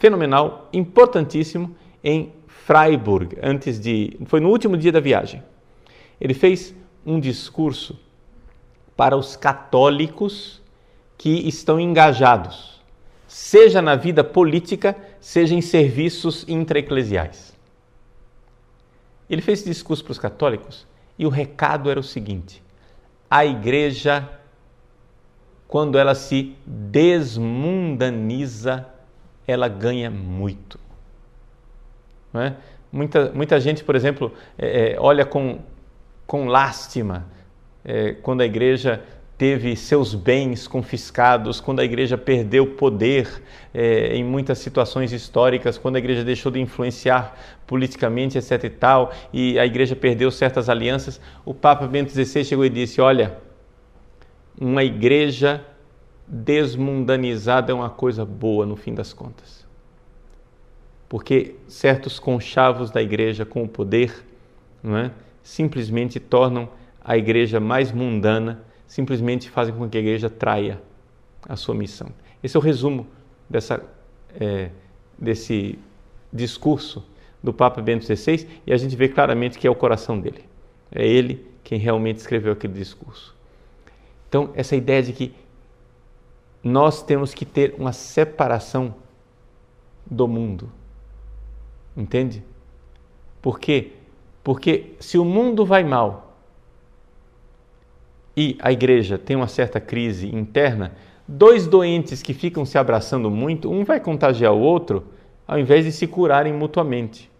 [0.00, 4.18] fenomenal, importantíssimo, em Freiburg, antes de.
[4.26, 5.44] Foi no último dia da viagem.
[6.20, 6.74] Ele fez
[7.06, 7.96] um discurso
[8.96, 10.60] para os católicos
[11.16, 12.82] que estão engajados,
[13.28, 17.56] seja na vida política, seja em serviços intraeclesiais.
[19.30, 20.89] Ele fez esse discurso para os católicos
[21.20, 22.62] e o recado era o seguinte:
[23.30, 24.26] a igreja,
[25.68, 28.86] quando ela se desmundaniza,
[29.46, 30.80] ela ganha muito.
[32.32, 32.54] É?
[32.90, 35.58] Muita, muita gente, por exemplo, é, é, olha com,
[36.26, 37.26] com lástima
[37.84, 39.04] é, quando a igreja
[39.40, 45.96] teve seus bens confiscados, quando a igreja perdeu poder é, em muitas situações históricas, quando
[45.96, 47.34] a igreja deixou de influenciar
[47.66, 48.64] politicamente, etc.
[48.64, 53.00] e tal, e a igreja perdeu certas alianças, o Papa Bento XVI chegou e disse:
[53.00, 53.38] Olha,
[54.60, 55.64] uma igreja
[56.28, 59.60] desmundanizada é uma coisa boa no fim das contas
[61.08, 64.24] porque certos conchavos da igreja com o poder
[64.80, 65.10] não é,
[65.42, 66.68] simplesmente tornam
[67.04, 70.82] a igreja mais mundana, simplesmente fazem com que a igreja traia
[71.48, 72.08] a sua missão.
[72.42, 73.06] Esse é o resumo
[73.48, 73.80] dessa,
[74.34, 74.70] é,
[75.16, 75.78] desse
[76.32, 77.06] discurso
[77.40, 80.44] do Papa Bento XVI e a gente vê claramente que é o coração dele.
[80.90, 83.32] É ele quem realmente escreveu aquele discurso.
[84.28, 85.32] Então, essa ideia de que
[86.60, 88.92] nós temos que ter uma separação
[90.04, 90.68] do mundo.
[91.96, 92.42] Entende?
[93.40, 93.92] Por quê?
[94.42, 96.29] Porque se o mundo vai mal
[98.36, 100.92] e a igreja tem uma certa crise interna,
[101.26, 105.04] dois doentes que ficam se abraçando muito, um vai contagiar o outro,
[105.46, 107.30] ao invés de se curarem mutuamente.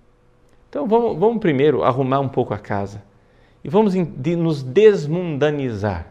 [0.69, 3.03] Então vamos, vamos primeiro arrumar um pouco a casa
[3.63, 6.07] e vamos de nos desmundanizar.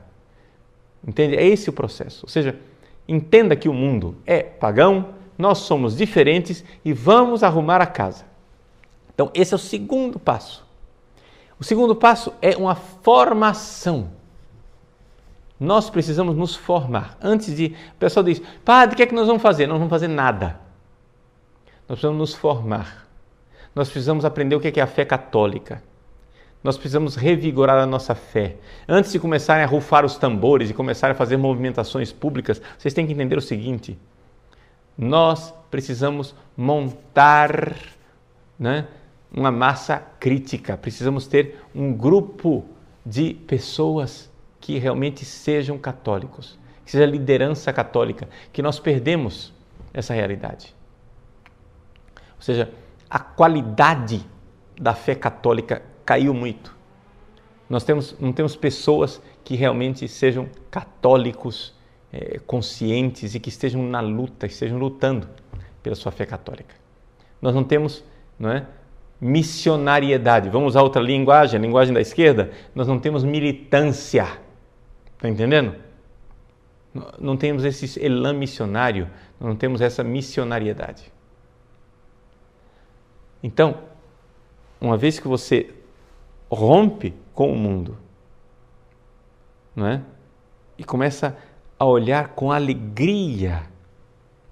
[1.08, 1.36] Entende?
[1.36, 2.26] É esse o processo.
[2.26, 2.56] Ou seja,
[3.08, 8.26] entenda que o mundo é pagão, nós somos diferentes e vamos arrumar a casa.
[9.14, 10.66] Então, esse é o segundo passo.
[11.60, 14.12] O segundo passo é uma formação.
[15.60, 17.18] Nós precisamos nos formar.
[17.22, 17.76] Antes de.
[17.96, 19.68] O pessoal diz, padre, o que é que nós vamos fazer?
[19.68, 20.60] Não vamos fazer nada.
[21.88, 23.08] Nós precisamos nos formar.
[23.76, 25.84] Nós precisamos aprender o que é a fé católica.
[26.64, 28.58] Nós precisamos revigorar a nossa fé.
[28.88, 33.06] Antes de começarem a rufar os tambores e começarem a fazer movimentações públicas, vocês têm
[33.06, 33.98] que entender o seguinte:
[34.98, 37.76] nós precisamos montar
[38.58, 38.88] né,
[39.32, 42.66] uma massa crítica, precisamos ter um grupo
[43.06, 49.54] de pessoas que realmente sejam católicos, que seja liderança católica, que nós perdemos
[49.94, 50.76] essa realidade.
[52.36, 52.72] Ou seja,
[53.10, 54.26] a qualidade
[54.80, 56.76] da fé católica caiu muito.
[57.70, 61.76] Nós temos, não temos pessoas que realmente sejam católicos
[62.12, 65.30] é, conscientes e que estejam na luta, estejam lutando
[65.84, 66.76] pela sua fé católica.
[67.42, 68.04] Nós não temos
[68.40, 68.66] não é,
[69.20, 70.50] missionariedade.
[70.50, 72.52] Vamos usar outra linguagem, a linguagem da esquerda.
[72.74, 74.28] Nós não temos militância.
[75.20, 75.76] Está entendendo?
[77.20, 81.12] Não temos esse elan missionário, não temos essa missionariedade.
[83.44, 83.84] Então,
[84.80, 85.76] uma vez que você
[86.50, 87.98] rompe com o mundo,
[89.76, 90.02] não é?
[90.78, 91.38] E começa
[91.78, 93.64] a olhar com alegria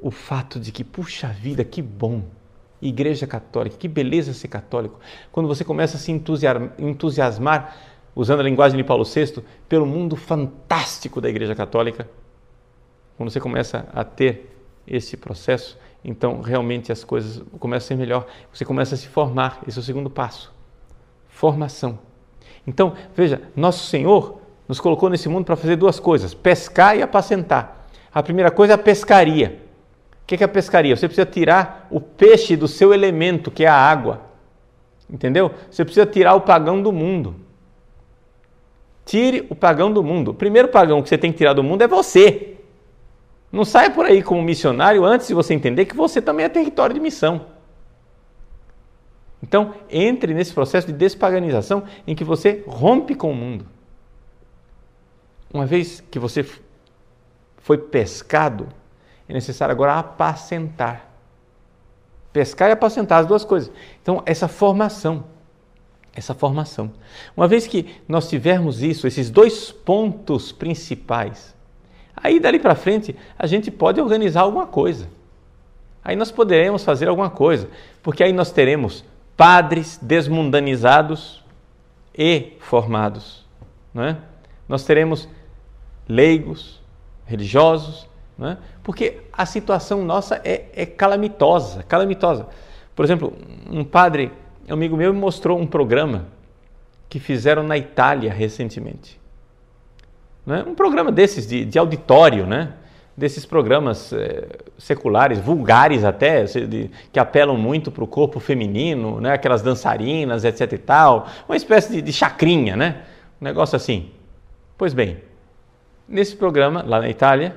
[0.02, 2.26] o fato de que, puxa vida, que bom,
[2.82, 5.00] Igreja Católica, que beleza ser católico.
[5.32, 7.76] Quando você começa a se entusiasmar,
[8.18, 12.10] usando a linguagem de Paulo VI, pelo mundo fantástico da Igreja Católica,
[13.16, 18.26] quando você começa a ter esse processo, então realmente as coisas começam a ser melhor.
[18.52, 20.52] Você começa a se formar, esse é o segundo passo.
[21.30, 22.00] Formação.
[22.66, 27.88] Então, veja, nosso Senhor nos colocou nesse mundo para fazer duas coisas: pescar e apacentar.
[28.12, 29.62] A primeira coisa é a pescaria.
[30.24, 30.96] O que é a pescaria?
[30.96, 34.22] Você precisa tirar o peixe do seu elemento, que é a água.
[35.08, 35.52] Entendeu?
[35.70, 37.47] Você precisa tirar o pagão do mundo.
[39.08, 40.32] Tire o pagão do mundo.
[40.32, 42.58] O primeiro pagão que você tem que tirar do mundo é você.
[43.50, 46.94] Não saia por aí como missionário antes de você entender que você também é território
[46.94, 47.46] de missão.
[49.42, 53.66] Então, entre nesse processo de despaganização em que você rompe com o mundo.
[55.54, 56.46] Uma vez que você
[57.60, 58.68] foi pescado,
[59.30, 61.08] é necessário agora apacentar.
[62.34, 63.72] Pescar e apacentar, as duas coisas.
[64.02, 65.24] Então, essa formação,
[66.18, 66.92] essa formação.
[67.36, 71.56] Uma vez que nós tivermos isso, esses dois pontos principais,
[72.16, 75.08] aí dali para frente a gente pode organizar alguma coisa.
[76.04, 77.70] Aí nós poderemos fazer alguma coisa,
[78.02, 81.44] porque aí nós teremos padres desmundanizados
[82.18, 83.46] e formados,
[83.94, 84.18] não é?
[84.68, 85.30] Nós teremos
[86.08, 86.82] leigos,
[87.26, 88.58] religiosos, não é?
[88.82, 92.48] Porque a situação nossa é, é calamitosa, calamitosa.
[92.96, 93.34] Por exemplo,
[93.70, 94.32] um padre,
[94.72, 96.28] um amigo meu, me mostrou um programa
[97.10, 99.20] que fizeram na Itália recentemente.
[100.48, 100.64] É?
[100.68, 102.74] Um programa desses de, de auditório, né?
[103.16, 109.34] desses programas é, seculares, vulgares até, de, que apelam muito para o corpo feminino, né?
[109.34, 113.02] aquelas dançarinas, etc e tal, uma espécie de, de chacrinha, né?
[113.42, 114.12] um negócio assim.
[114.78, 115.18] Pois bem,
[116.08, 117.56] nesse programa, lá na Itália,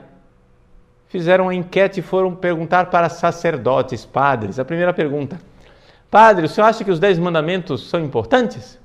[1.09, 4.59] fizeram uma enquete e foram perguntar para sacerdotes, padres.
[4.59, 5.39] A primeira pergunta:
[6.11, 8.79] Padre, o senhor acha que os dez mandamentos são importantes?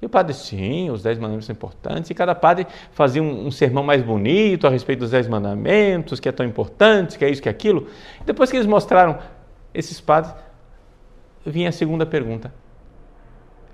[0.00, 2.08] E o padre, sim, os dez mandamentos são importantes.
[2.08, 6.28] E cada padre fazia um, um, sermão mais bonito a respeito dos dez mandamentos, que
[6.28, 7.88] é tão importante, que é isso, que é aquilo.
[8.24, 9.18] Depois que eles mostraram
[9.74, 10.32] esses padres,
[11.44, 12.54] vinha a segunda pergunta.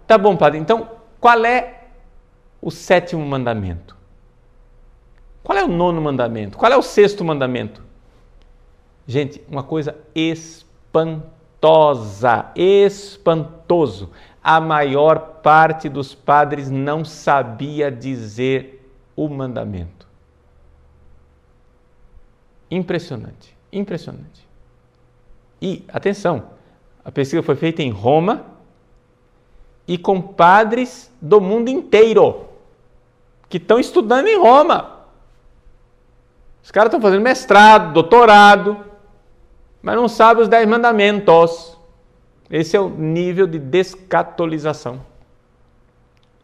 [0.06, 0.88] Tá bom, padre, então
[1.20, 1.88] qual é
[2.60, 3.94] o sétimo mandamento?
[5.42, 6.56] Qual é o nono mandamento?
[6.56, 7.82] Qual é o sexto mandamento?
[9.06, 9.94] Gente, uma coisa
[11.64, 14.10] espantosa, espantoso
[14.42, 18.86] a maior parte dos padres não sabia dizer
[19.16, 20.06] o mandamento.
[22.70, 24.46] Impressionante, impressionante.
[25.62, 26.52] E, atenção,
[27.06, 28.46] A pesquisa foi feita em Roma
[29.86, 32.48] e com padres do mundo inteiro
[33.46, 35.00] que estão estudando em Roma.
[36.62, 38.82] Os caras estão fazendo mestrado, doutorado,
[39.84, 41.76] mas não sabem os dez mandamentos.
[42.50, 45.04] Esse é o nível de descatolização.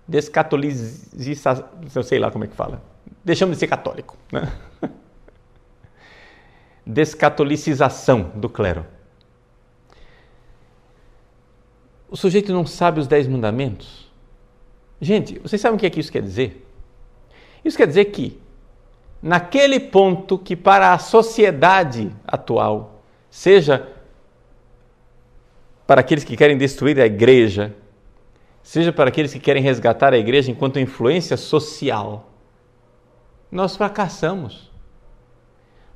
[0.07, 1.65] Descatolização,
[1.95, 2.83] eu sei lá como é que fala.
[3.25, 4.15] Deixamos de ser católico.
[4.31, 4.53] Né?
[6.85, 8.85] Descatolicização do clero.
[12.11, 14.11] O sujeito não sabe os dez mandamentos?
[15.01, 16.67] Gente, vocês sabem o que, é que isso quer dizer?
[17.65, 18.39] Isso quer dizer que,
[19.23, 23.00] naquele ponto que para a sociedade atual,
[23.31, 23.89] seja
[25.87, 27.75] para aqueles que querem destruir a igreja,
[28.63, 32.31] seja para aqueles que querem resgatar a igreja enquanto influência social,
[33.51, 34.71] nós fracassamos.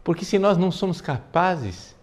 [0.03, 1.95] Porque se nós não somos capazes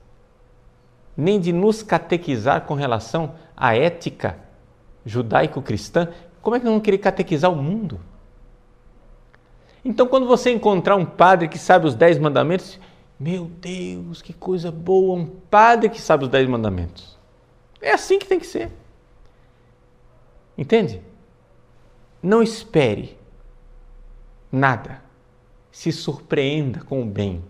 [1.16, 4.40] nem de nos catequizar com relação à ética
[5.06, 6.08] judaico-cristã,
[6.42, 8.00] como é que nós vamos querer catequizar o mundo?
[9.84, 12.80] Então, quando você encontrar um padre que sabe os dez mandamentos,
[13.22, 17.20] meu Deus, que coisa boa, um padre que sabe os dez mandamentos.
[17.80, 18.72] É assim que tem que ser.
[20.58, 21.00] Entende?
[22.22, 23.16] Não espere
[24.52, 25.04] nada.
[25.72, 27.44] Se surpreenda com o bem.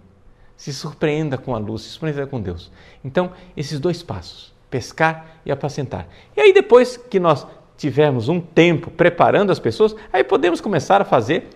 [0.58, 2.70] Se surpreenda com a luz, se surpreenda com Deus.
[3.02, 6.06] Então, esses dois passos, pescar e apacentar.
[6.36, 7.48] E aí, depois que nós
[7.78, 11.48] tivermos um tempo preparando as pessoas, aí podemos começar a fazer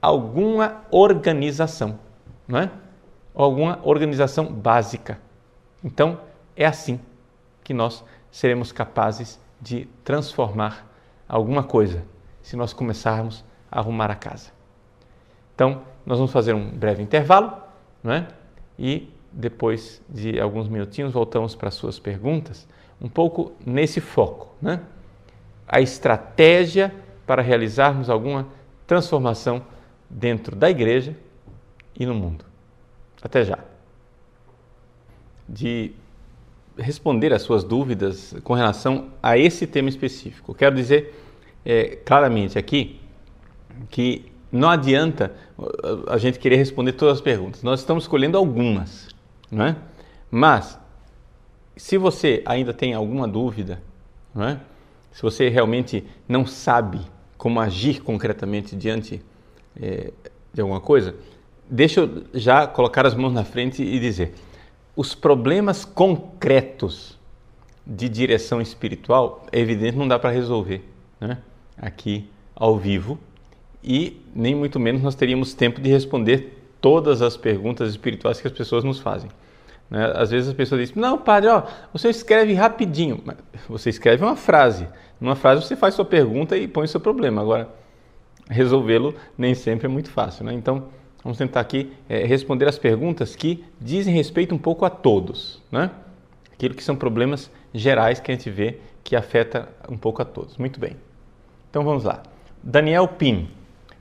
[0.00, 1.98] alguma organização,
[2.46, 2.70] não é?
[3.34, 5.18] Alguma organização básica.
[5.82, 6.20] Então,
[6.56, 7.00] é assim
[7.62, 10.86] que nós seremos capazes de transformar
[11.28, 12.04] alguma coisa,
[12.42, 14.50] se nós começarmos a arrumar a casa.
[15.54, 17.56] Então, nós vamos fazer um breve intervalo,
[18.02, 18.28] não é?
[18.78, 22.68] E depois de alguns minutinhos voltamos para as suas perguntas,
[23.00, 24.80] um pouco nesse foco, né?
[25.66, 26.94] A estratégia
[27.26, 28.46] para realizarmos alguma
[28.86, 29.62] transformação
[30.08, 31.16] dentro da igreja
[31.98, 32.44] e no mundo.
[33.24, 33.58] Até já.
[35.48, 35.92] De
[36.76, 40.54] responder às suas dúvidas com relação a esse tema específico.
[40.54, 41.14] Quero dizer
[41.64, 43.00] é, claramente aqui
[43.88, 45.34] que não adianta
[46.08, 47.62] a gente querer responder todas as perguntas.
[47.62, 49.08] Nós estamos escolhendo algumas,
[49.50, 49.76] não é?
[50.30, 50.78] Mas
[51.76, 53.82] se você ainda tem alguma dúvida,
[54.34, 54.60] não é?
[55.12, 57.00] Se você realmente não sabe
[57.36, 59.22] como agir concretamente diante
[59.80, 60.12] é,
[60.52, 61.14] de alguma coisa,
[61.68, 64.34] deixa eu já colocar as mãos na frente e dizer:
[64.96, 67.18] os problemas concretos
[67.86, 70.82] de direção espiritual, é evidente, não dá para resolver
[71.20, 71.38] né?
[71.76, 73.18] aqui ao vivo
[73.82, 78.52] e nem muito menos nós teríamos tempo de responder todas as perguntas espirituais que as
[78.52, 79.30] pessoas nos fazem.
[79.90, 80.12] Né?
[80.14, 81.62] Às vezes as pessoas dizem: Não, padre, ó,
[81.92, 83.22] você escreve rapidinho.
[83.68, 84.88] Você escreve uma frase.
[85.20, 87.42] Numa frase você faz sua pergunta e põe seu problema.
[87.42, 87.68] Agora,
[88.48, 90.44] resolvê-lo nem sempre é muito fácil.
[90.44, 90.54] Né?
[90.54, 90.84] Então,
[91.24, 95.62] vamos tentar aqui é, responder as perguntas que dizem respeito um pouco a todos.
[95.72, 95.90] Né?
[96.52, 100.56] Aquilo que são problemas gerais que a gente vê que afeta um pouco a todos.
[100.58, 100.96] Muito bem.
[101.70, 102.22] Então vamos lá.
[102.62, 103.48] Daniel Pim.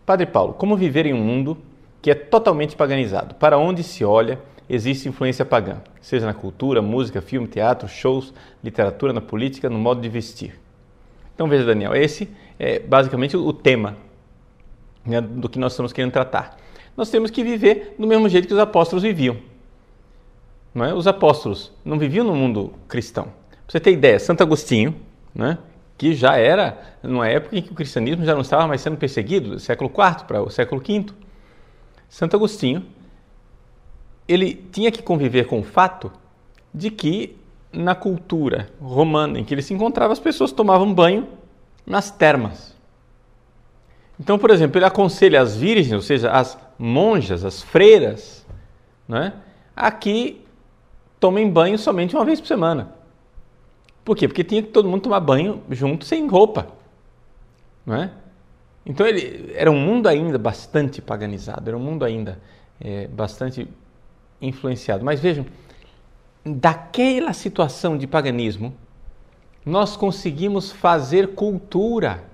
[0.05, 1.57] Padre Paulo, como viver em um mundo
[2.01, 3.35] que é totalmente paganizado?
[3.35, 4.37] Para onde se olha,
[4.69, 10.01] existe influência pagã, seja na cultura, música, filme, teatro, shows, literatura, na política, no modo
[10.01, 10.59] de vestir.
[11.33, 13.95] Então veja, Daniel, esse é basicamente o tema
[15.05, 16.57] né, do que nós estamos querendo tratar.
[16.95, 19.37] Nós temos que viver do mesmo jeito que os apóstolos viviam.
[20.75, 20.93] É?
[20.93, 23.25] Os apóstolos não viviam no mundo cristão.
[23.25, 24.95] Pra você ter ideia, Santo Agostinho,
[25.33, 25.57] né,
[25.97, 29.59] que já era numa época em que o cristianismo já não estava mais sendo perseguido,
[29.59, 31.05] século IV para o século V.
[32.09, 32.85] Santo Agostinho,
[34.27, 36.11] ele tinha que conviver com o fato
[36.73, 37.37] de que
[37.71, 41.27] na cultura romana em que ele se encontrava, as pessoas tomavam banho
[41.85, 42.75] nas termas.
[44.19, 48.45] Então, por exemplo, ele aconselha as virgens, ou seja, as monjas, as freiras,
[49.07, 49.33] né,
[49.75, 50.45] a que
[51.19, 52.93] tomem banho somente uma vez por semana.
[54.03, 54.27] Por quê?
[54.27, 56.67] Porque tinha que todo mundo tomar banho junto, sem roupa.
[57.85, 58.11] Não é?
[58.85, 62.39] Então ele era um mundo ainda bastante paganizado, era um mundo ainda
[62.79, 63.67] é, bastante
[64.41, 65.05] influenciado.
[65.05, 65.45] Mas vejam,
[66.45, 68.73] daquela situação de paganismo,
[69.65, 72.25] nós conseguimos fazer cultura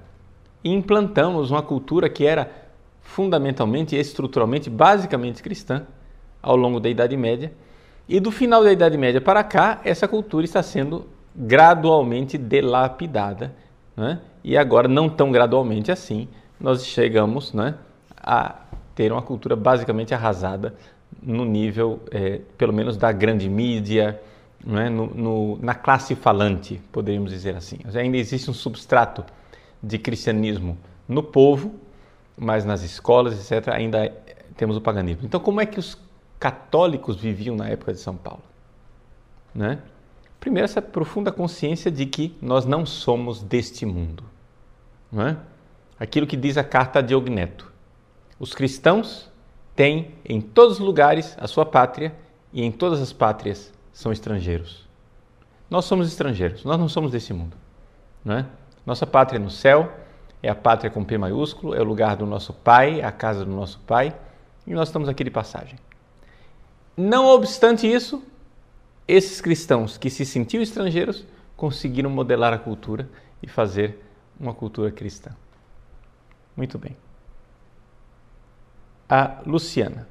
[0.64, 2.69] e implantamos uma cultura que era
[3.10, 5.86] fundamentalmente, estruturalmente, basicamente cristã
[6.42, 7.52] ao longo da Idade Média.
[8.08, 13.54] E do final da Idade Média para cá, essa cultura está sendo gradualmente delapidada,
[13.98, 14.20] né?
[14.44, 16.28] e agora não tão gradualmente assim,
[16.60, 17.76] nós chegamos né,
[18.16, 18.56] a
[18.94, 20.76] ter uma cultura basicamente arrasada
[21.22, 24.22] no nível, é, pelo menos, da grande mídia,
[24.68, 24.90] é?
[24.90, 27.80] no, no, na classe falante, poderíamos dizer assim.
[27.96, 29.26] Ainda existe um substrato
[29.82, 31.74] de cristianismo no povo,
[32.40, 34.10] mas nas escolas, etc., ainda
[34.56, 35.26] temos o paganismo.
[35.26, 35.98] Então, como é que os
[36.40, 38.44] católicos viviam na época de São Paulo?
[39.54, 39.80] Né?
[40.40, 44.24] Primeiro, essa profunda consciência de que nós não somos deste mundo.
[45.12, 45.38] Não é?
[46.00, 47.70] Aquilo que diz a carta de Ogneto.
[48.40, 49.30] Os cristãos
[49.76, 52.16] têm em todos os lugares a sua pátria
[52.54, 54.88] e em todas as pátrias são estrangeiros.
[55.70, 57.58] Nós somos estrangeiros, nós não somos desse mundo.
[58.24, 58.46] Não é?
[58.86, 59.92] Nossa pátria é no céu,
[60.42, 63.44] é a pátria com P maiúsculo, é o lugar do nosso pai, é a casa
[63.44, 64.16] do nosso pai,
[64.66, 65.78] e nós estamos aqui de passagem.
[66.96, 68.24] Não obstante isso,
[69.08, 71.26] esses cristãos que se sentiam estrangeiros
[71.56, 73.10] conseguiram modelar a cultura
[73.42, 74.04] e fazer
[74.40, 75.32] uma cultura cristã.
[76.56, 76.96] Muito bem.
[79.10, 80.08] A Luciana,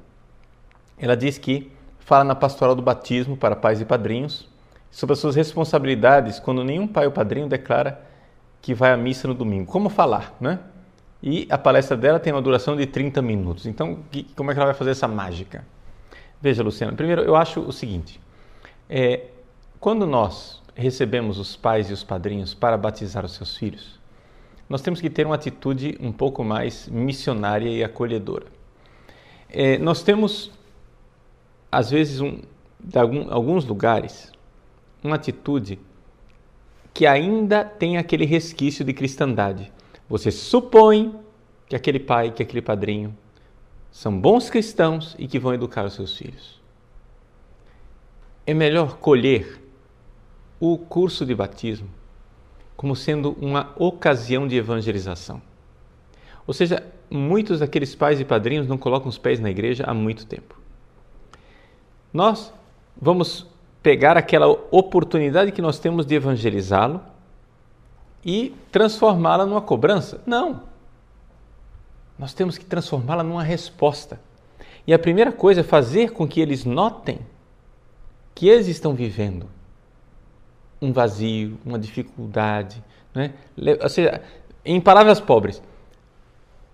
[0.97, 4.47] ela diz que fala na pastoral do batismo para pais e padrinhos
[4.91, 8.08] sobre as suas responsabilidades quando nenhum pai ou padrinho declara
[8.61, 9.71] que vai à missa no domingo.
[9.71, 10.59] Como falar, né?
[11.21, 13.65] E a palestra dela tem uma duração de 30 minutos.
[13.65, 13.99] Então,
[14.35, 15.65] como é que ela vai fazer essa mágica?
[16.41, 18.19] Veja, Luciana, primeiro eu acho o seguinte:
[18.89, 19.27] é,
[19.79, 23.99] quando nós recebemos os pais e os padrinhos para batizar os seus filhos,
[24.69, 28.45] nós temos que ter uma atitude um pouco mais missionária e acolhedora.
[29.49, 30.51] É, nós temos,
[31.71, 32.39] às vezes, um,
[32.79, 34.31] de algum, alguns lugares,
[35.03, 35.79] uma atitude
[36.93, 39.71] que ainda tem aquele resquício de cristandade.
[40.07, 41.15] Você supõe
[41.67, 43.15] que aquele pai, que aquele padrinho
[43.91, 46.59] são bons cristãos e que vão educar os seus filhos.
[48.45, 49.61] É melhor colher
[50.59, 51.89] o curso de batismo
[52.79, 55.41] como sendo uma ocasião de evangelização.
[56.47, 56.81] Ou seja,
[57.11, 60.57] muitos daqueles pais e padrinhos não colocam os pés na igreja há muito tempo.
[62.13, 62.53] Nós
[62.95, 63.45] vamos
[63.81, 67.01] pegar aquela oportunidade que nós temos de evangelizá-lo
[68.23, 70.21] e transformá-la numa cobrança.
[70.25, 70.63] Não.
[72.17, 74.19] Nós temos que transformá-la numa resposta.
[74.85, 77.19] E a primeira coisa é fazer com que eles notem
[78.35, 79.47] que eles estão vivendo
[80.81, 82.81] um vazio, uma dificuldade.
[83.13, 83.33] Né?
[83.81, 84.21] Ou seja,
[84.63, 85.61] em palavras pobres,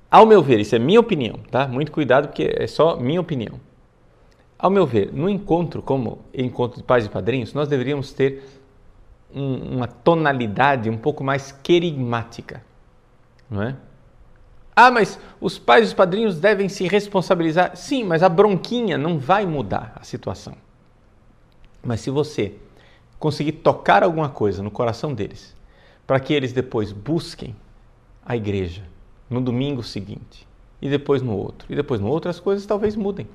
[0.09, 1.67] ao meu ver, isso é minha opinião, tá?
[1.67, 3.59] Muito cuidado porque é só minha opinião.
[4.57, 8.43] Ao meu ver, no encontro como encontro de pais e padrinhos, nós deveríamos ter
[9.33, 12.63] um, uma tonalidade um pouco mais querigmática,
[13.49, 13.75] não é?
[14.75, 17.75] Ah, mas os pais e os padrinhos devem se responsabilizar.
[17.77, 20.55] Sim, mas a bronquinha não vai mudar a situação.
[21.81, 22.55] Mas se você
[23.17, 25.55] conseguir tocar alguma coisa no coração deles,
[26.05, 27.55] para que eles depois busquem
[28.25, 28.83] a igreja
[29.29, 30.45] no domingo seguinte,
[30.81, 33.27] e depois no outro, e depois no outro, as coisas talvez mudem.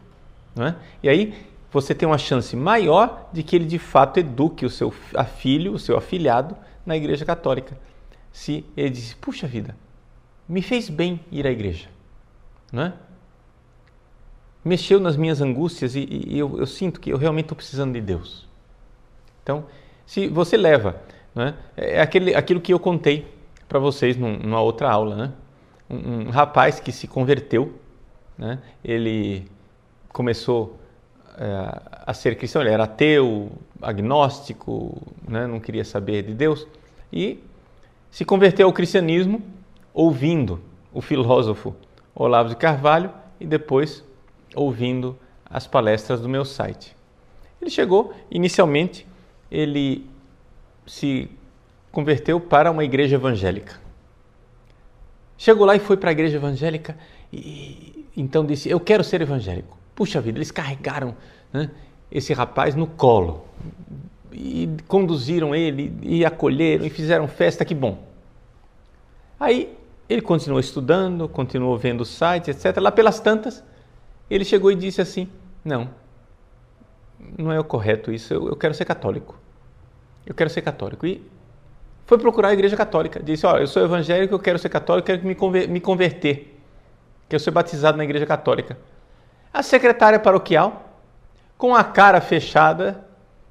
[0.55, 0.77] Não é?
[1.03, 1.35] E aí
[1.71, 4.91] você tem uma chance maior de que ele de fato eduque o seu
[5.39, 7.79] filho, o seu afilhado, na igreja católica.
[8.33, 9.77] Se ele diz, puxa vida,
[10.49, 11.89] me fez bem ir à igreja.
[12.73, 12.93] Não é?
[14.65, 18.01] Mexeu nas minhas angústias e, e eu, eu, sinto que eu realmente estou precisando de
[18.01, 18.47] Deus.
[19.43, 19.65] Então,
[20.05, 21.01] se você leva,
[21.37, 21.55] é?
[21.77, 23.27] é aquele, aquilo que eu contei
[23.69, 25.33] para vocês numa outra aula, né?
[25.89, 27.79] um, um rapaz que se converteu,
[28.37, 28.59] né?
[28.85, 29.49] ele
[30.13, 30.79] começou
[31.39, 33.51] é, a ser cristão, ele era ateu,
[33.81, 35.47] agnóstico, né?
[35.47, 36.67] não queria saber de Deus,
[37.13, 37.43] e
[38.11, 39.43] se converteu ao cristianismo
[39.95, 40.61] ouvindo
[40.93, 41.75] o filósofo
[42.15, 44.05] Olavo de Carvalho e depois
[44.55, 46.95] ouvindo as palestras do meu site.
[47.61, 49.07] Ele chegou, inicialmente,
[49.51, 50.07] ele
[50.87, 51.31] se
[51.91, 53.81] converteu para uma igreja evangélica.
[55.37, 56.97] Chegou lá e foi para a igreja evangélica
[57.33, 59.80] e então disse: Eu quero ser evangélico.
[59.95, 61.15] Puxa vida, eles carregaram
[61.53, 61.71] né,
[62.11, 63.45] esse rapaz no colo
[64.33, 68.07] e conduziram ele e acolheram e fizeram festa, que bom.
[69.39, 69.77] Aí
[70.09, 72.79] ele continuou estudando, continuou vendo sites, etc.
[72.81, 73.63] Lá pelas tantas,
[74.31, 75.29] ele chegou e disse assim:
[75.65, 75.91] Não,
[77.39, 79.39] não é o correto isso, eu, eu quero ser católico.
[80.27, 81.07] Eu quero ser católico.
[81.07, 81.23] E
[82.07, 83.23] foi procurar a igreja católica.
[83.23, 86.59] Disse: oh, eu sou evangélico, eu quero ser católico, quero me, conver me converter.
[87.29, 88.77] Quero ser batizado na igreja católica.
[89.53, 90.97] A secretária paroquial,
[91.59, 93.05] com a cara fechada,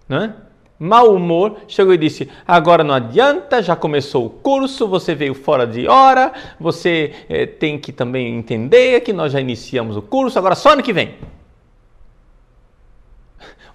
[0.08, 0.34] né?
[0.80, 5.68] mau humor, chegou e disse: Agora não adianta, já começou o curso, você veio fora
[5.68, 10.56] de hora, você eh, tem que também entender que nós já iniciamos o curso, agora
[10.56, 11.18] só ano que vem.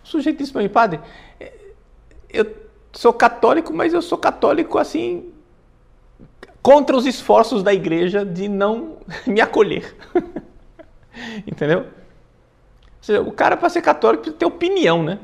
[0.02, 1.00] O sujeito disse para mim, padre,
[1.38, 1.52] eh,
[2.30, 2.46] eu
[2.92, 5.30] sou católico, mas eu sou católico assim,
[6.62, 8.96] contra os esforços da igreja de não
[9.26, 9.94] me acolher.
[11.46, 11.86] Entendeu?
[13.04, 15.18] Seja, o cara, para ser católico, precisa ter opinião, né?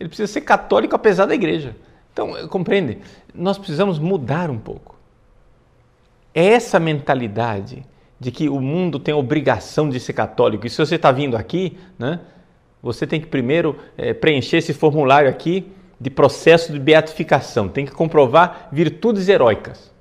[0.00, 1.76] Ele precisa ser católico apesar da igreja.
[2.12, 2.98] Então, compreende?
[3.34, 4.96] Nós precisamos mudar um pouco.
[6.34, 7.84] É essa mentalidade
[8.18, 10.66] de que o mundo tem a obrigação de ser católico.
[10.66, 12.20] E se você está vindo aqui, né,
[12.82, 15.70] você tem que primeiro é, preencher esse formulário aqui
[16.00, 17.68] de processo de beatificação.
[17.68, 19.92] Tem que comprovar virtudes heróicas.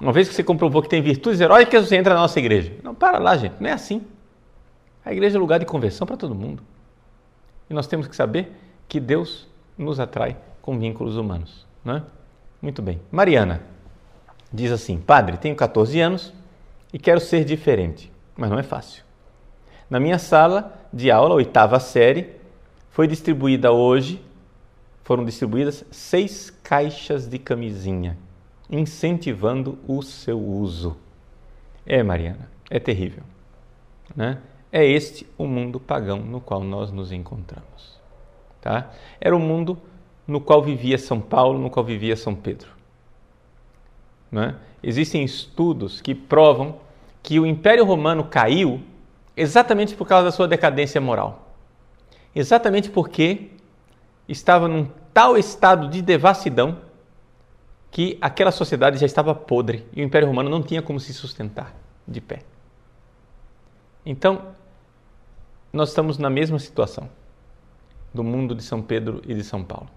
[0.00, 2.72] Uma vez que você comprovou que tem virtudes heróicas, você entra na nossa igreja.
[2.82, 3.54] Não, para lá, gente.
[3.60, 4.02] Não é assim.
[5.06, 6.64] A igreja é lugar de conversão para todo mundo.
[7.70, 8.52] E nós temos que saber
[8.88, 9.46] que Deus
[9.78, 11.64] nos atrai com vínculos humanos.
[11.84, 12.02] Não é?
[12.60, 13.00] Muito bem.
[13.12, 13.62] Mariana
[14.52, 16.34] diz assim: Padre, tenho 14 anos
[16.92, 19.04] e quero ser diferente, mas não é fácil.
[19.88, 22.32] Na minha sala de aula, oitava série,
[22.90, 24.20] foi distribuída hoje,
[25.04, 28.18] foram distribuídas seis caixas de camisinha,
[28.68, 30.96] incentivando o seu uso.
[31.86, 33.22] É, Mariana, é terrível.
[34.16, 34.38] Né?
[34.76, 37.98] É este o mundo pagão no qual nós nos encontramos.
[38.60, 38.90] Tá?
[39.18, 39.78] Era o mundo
[40.26, 42.68] no qual vivia São Paulo, no qual vivia São Pedro.
[44.30, 44.54] Né?
[44.82, 46.76] Existem estudos que provam
[47.22, 48.82] que o Império Romano caiu
[49.34, 51.54] exatamente por causa da sua decadência moral.
[52.34, 53.52] Exatamente porque
[54.28, 56.82] estava num tal estado de devassidão
[57.90, 61.74] que aquela sociedade já estava podre e o Império Romano não tinha como se sustentar
[62.06, 62.40] de pé.
[64.04, 64.54] Então,
[65.76, 67.08] nós estamos na mesma situação
[68.12, 69.88] do mundo de São Pedro e de São Paulo.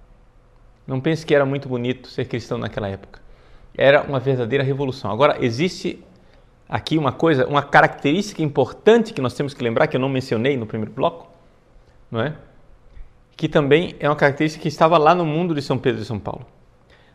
[0.85, 3.21] Não pense que era muito bonito ser cristão naquela época.
[3.77, 5.11] Era uma verdadeira revolução.
[5.11, 6.03] Agora, existe
[6.67, 10.57] aqui uma coisa, uma característica importante que nós temos que lembrar, que eu não mencionei
[10.57, 11.31] no primeiro bloco,
[12.11, 12.35] não é?
[13.37, 16.19] Que também é uma característica que estava lá no mundo de São Pedro e São
[16.19, 16.45] Paulo.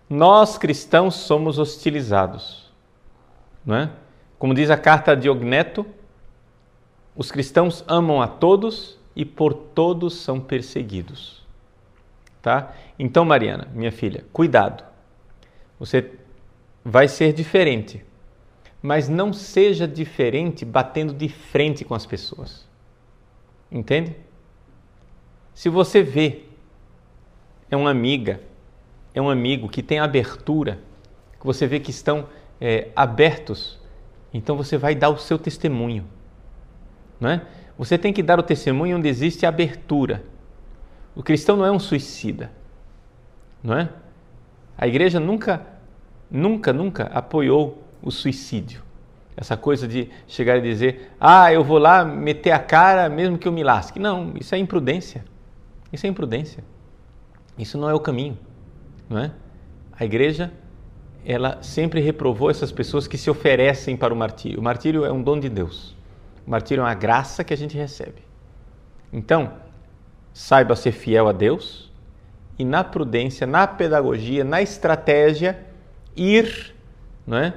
[0.09, 2.73] Nós cristãos somos hostilizados,
[3.65, 3.91] não é?
[4.39, 5.85] Como diz a carta de Ogneto,
[7.17, 11.45] os cristãos amam a todos e por todos são perseguidos.
[12.43, 12.75] Tá?
[12.99, 14.85] Então, Mariana, minha filha, cuidado.
[15.79, 16.13] Você
[16.85, 18.05] vai ser diferente,
[18.83, 22.69] mas não seja diferente batendo de frente com as pessoas.
[23.71, 24.15] Entende?
[25.55, 26.45] Se você vê
[27.71, 28.41] é uma amiga,
[29.15, 30.79] é um amigo que tem abertura,
[31.41, 32.29] que você vê que estão
[32.61, 33.79] é, abertos,
[34.33, 36.07] então você vai dar o seu testemunho,
[37.25, 37.43] não é?
[37.77, 40.23] Você tem que dar o testemunho onde existe abertura
[41.15, 42.51] o cristão não é um suicida,
[43.63, 43.89] não é?
[44.77, 45.65] A igreja nunca,
[46.31, 48.83] nunca, nunca apoiou o suicídio.
[49.37, 53.47] Essa coisa de chegar e dizer, ah, eu vou lá meter a cara mesmo que
[53.47, 53.99] eu me lasque.
[53.99, 55.25] Não, isso é imprudência.
[55.93, 56.65] Isso é imprudência.
[57.57, 58.37] Isso não é o caminho,
[59.09, 59.31] não é?
[59.97, 60.53] A igreja,
[61.25, 64.59] ela sempre reprovou essas pessoas que se oferecem para o martírio.
[64.59, 65.97] O martírio é um dom de Deus.
[66.47, 68.23] O martírio é uma graça que a gente recebe.
[69.13, 69.53] Então,
[70.33, 71.91] saiba ser fiel a Deus
[72.59, 75.59] e na prudência, na pedagogia, na estratégia,
[76.17, 76.75] ir
[77.27, 77.55] não é,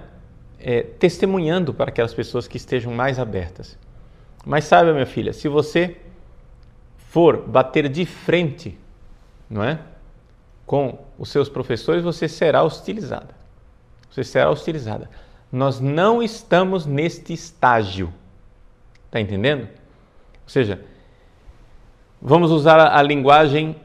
[0.59, 3.77] é, testemunhando para aquelas pessoas que estejam mais abertas.
[4.45, 5.97] Mas saiba, minha filha, se você
[7.09, 8.77] for bater de frente,
[9.49, 9.79] não é,
[10.65, 13.35] com os seus professores, você será hostilizada.
[14.09, 15.09] Você será hostilizada.
[15.51, 18.13] Nós não estamos neste estágio.
[19.07, 19.63] Está entendendo?
[19.63, 20.81] Ou seja,
[22.21, 23.75] Vamos usar a, linguagem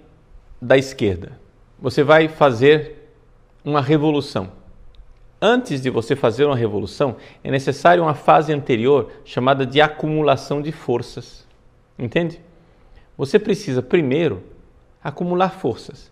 [0.61, 1.39] da esquerda.
[1.79, 3.11] Você vai fazer
[3.65, 4.51] uma revolução.
[5.41, 10.73] Antes de você fazer uma revolução, é necessário uma fase anterior chamada de acumulação de
[10.73, 11.47] forças.
[11.99, 12.41] Entende?
[13.19, 14.43] Você precisa primeiro
[15.05, 16.11] acumular forças.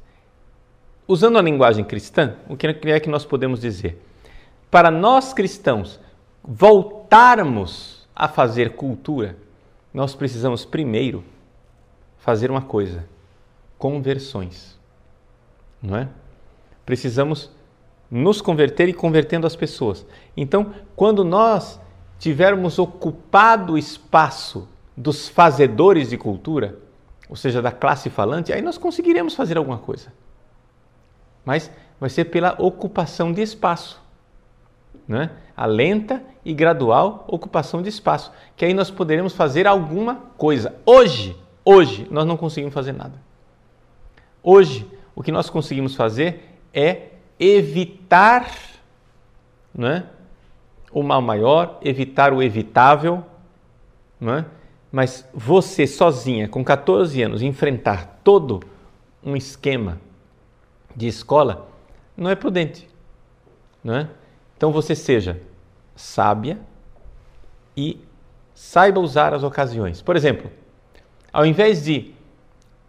[1.09, 4.01] Usando a linguagem cristã, o que é que nós podemos dizer?
[4.71, 5.99] Para nós cristãos
[6.45, 9.35] voltarmos a fazer cultura,
[9.95, 11.25] nós precisamos primeiro
[12.19, 13.09] fazer uma coisa:
[13.79, 14.79] conversões.
[15.83, 16.07] Não é?
[16.85, 17.51] Precisamos
[18.11, 20.05] nos converter e convertendo as pessoas.
[20.37, 21.81] Então, quando nós
[22.19, 26.79] tivermos ocupado o espaço dos fazedores de cultura,
[27.27, 30.13] ou seja, da classe falante, aí nós conseguiremos fazer alguma coisa.
[31.43, 34.00] Mas vai ser pela ocupação de espaço.
[35.11, 35.31] Né?
[35.55, 40.75] A lenta e gradual ocupação de espaço, que aí nós poderemos fazer alguma coisa.
[40.87, 43.15] Hoje, Hoje nós não conseguimos fazer nada.
[44.43, 48.51] Hoje o que nós conseguimos fazer é evitar
[49.75, 50.07] não é?
[50.93, 53.25] o mal maior, evitar o evitável,
[54.19, 54.47] não é?
[54.91, 58.61] mas você sozinha, com 14 anos, enfrentar todo
[59.23, 60.01] um esquema
[60.97, 61.69] de escola
[62.17, 62.89] não é prudente.
[63.85, 64.09] Não é?
[64.61, 65.41] Então você seja
[65.97, 66.59] sábia
[67.75, 67.99] e
[68.55, 70.03] saiba usar as ocasiões.
[70.03, 70.51] Por exemplo,
[71.33, 72.13] ao invés de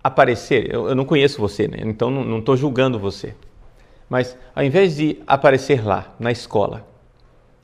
[0.04, 1.78] aparecer, eu, eu não conheço você, né?
[1.80, 3.36] então não estou julgando você,
[4.10, 6.86] mas ao invés de aparecer lá na escola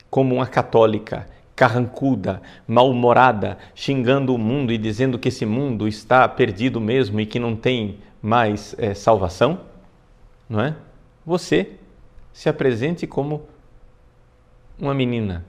[0.10, 6.80] como uma católica carrancuda, mal-humorada, xingando o mundo e dizendo que esse mundo está perdido
[6.80, 9.60] mesmo e que não tem mais é, salvação,
[10.50, 10.78] não é?
[11.26, 11.72] Você
[12.32, 13.46] se apresente como
[14.80, 15.46] uma menina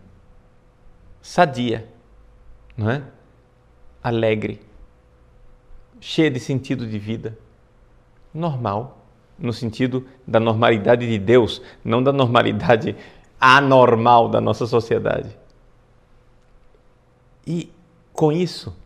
[1.21, 1.89] sadia,
[2.77, 3.03] não é?
[4.03, 4.61] Alegre,
[6.01, 7.37] cheia de sentido de vida,
[8.33, 9.05] normal,
[9.39, 12.97] no sentido da normalidade de Deus, não da normalidade
[13.41, 15.37] anormal da nossa sociedade.
[17.47, 17.71] E
[18.13, 18.77] com isso,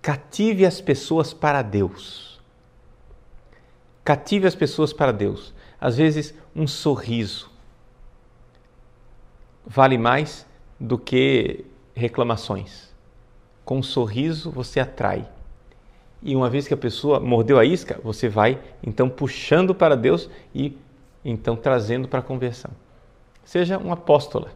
[0.00, 2.40] cative as pessoas para Deus.
[4.04, 5.54] Cative as pessoas para Deus.
[5.80, 7.50] Às vezes, um sorriso
[9.66, 10.46] vale mais
[10.78, 12.90] do que reclamações.
[13.64, 15.28] Com um sorriso você atrai.
[16.22, 20.28] E uma vez que a pessoa mordeu a isca, você vai então puxando para Deus
[20.54, 20.76] e
[21.24, 22.70] então trazendo para a conversão.
[23.44, 24.50] Seja um apóstola,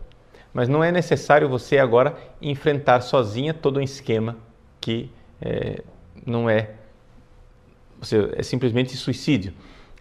[0.52, 4.36] mas não é necessário você agora enfrentar sozinha todo um esquema
[4.80, 5.82] que é,
[6.26, 6.70] não é,
[8.00, 9.52] você, é simplesmente suicídio.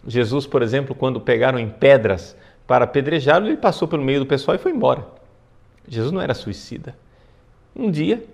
[0.06, 2.36] Jesus, por exemplo, quando pegaram em pedras
[2.66, 5.06] para apedrejá-lo, ele passou pelo meio do pessoal e foi embora.
[5.86, 6.96] Jesus não era suicida.
[7.76, 8.24] Um dia,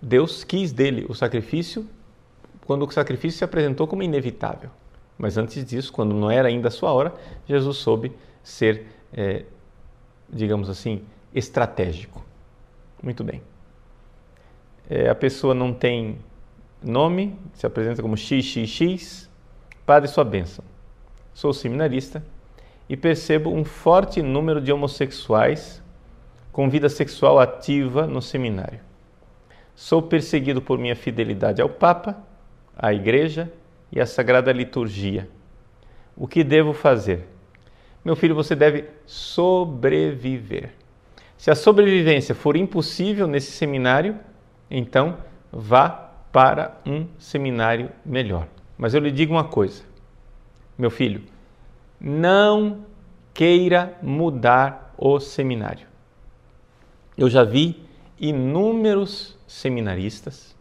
[0.00, 1.88] Deus quis dele o sacrifício
[2.66, 4.70] quando o sacrifício se apresentou como inevitável.
[5.16, 7.14] Mas antes disso, quando não era ainda a sua hora,
[7.46, 8.12] Jesus soube
[8.42, 9.44] ser, é,
[10.28, 11.02] digamos assim,
[11.34, 12.24] estratégico.
[13.02, 13.42] Muito bem.
[14.88, 16.18] É, a pessoa não tem
[16.82, 19.30] nome, se apresenta como XXX,
[19.86, 20.64] Padre, sua bênção.
[21.32, 22.22] Sou seminarista
[22.88, 25.82] e percebo um forte número de homossexuais
[26.52, 28.80] com vida sexual ativa no seminário.
[29.74, 32.22] Sou perseguido por minha fidelidade ao Papa,
[32.76, 33.50] à Igreja
[33.90, 35.28] e à Sagrada Liturgia.
[36.16, 37.26] O que devo fazer?
[38.04, 40.70] Meu filho, você deve sobreviver.
[41.38, 44.18] Se a sobrevivência for impossível nesse seminário,
[44.70, 45.16] então
[45.50, 45.88] vá
[46.30, 48.46] para um seminário melhor.
[48.76, 49.82] Mas eu lhe digo uma coisa,
[50.76, 51.22] meu filho,
[52.02, 52.84] não
[53.32, 55.86] queira mudar o seminário.
[57.16, 57.80] Eu já vi
[58.18, 60.56] inúmeros seminaristas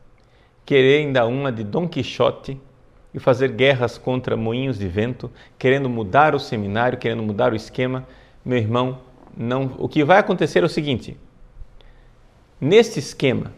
[0.64, 2.60] querendo dar uma de Dom Quixote
[3.14, 8.08] e fazer guerras contra moinhos de vento, querendo mudar o seminário, querendo mudar o esquema.
[8.46, 9.00] Meu irmão,
[9.36, 11.18] não, o que vai acontecer é o seguinte:
[12.60, 13.52] neste esquema,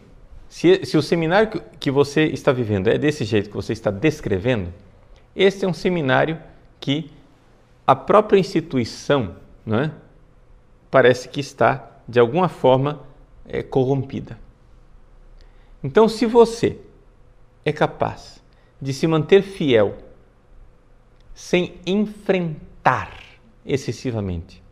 [0.48, 4.72] se, se o seminário que você está vivendo é desse jeito que você está descrevendo,
[5.36, 6.38] este é um seminário
[6.80, 7.10] que
[7.86, 9.92] a própria instituição não é,
[10.90, 13.02] parece que está, de alguma forma,
[13.46, 14.38] é, corrompida.
[15.82, 16.78] Então, se você
[17.64, 18.42] é capaz
[18.80, 19.98] de se manter fiel
[21.34, 23.18] sem enfrentar
[23.64, 24.64] excessivamente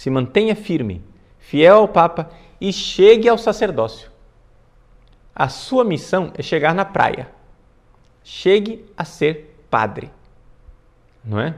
[0.00, 1.04] se mantenha firme,
[1.38, 4.10] fiel ao Papa e chegue ao sacerdócio.
[5.34, 7.30] A sua missão é chegar na praia.
[8.24, 10.10] Chegue a ser padre.
[11.22, 11.54] Não é?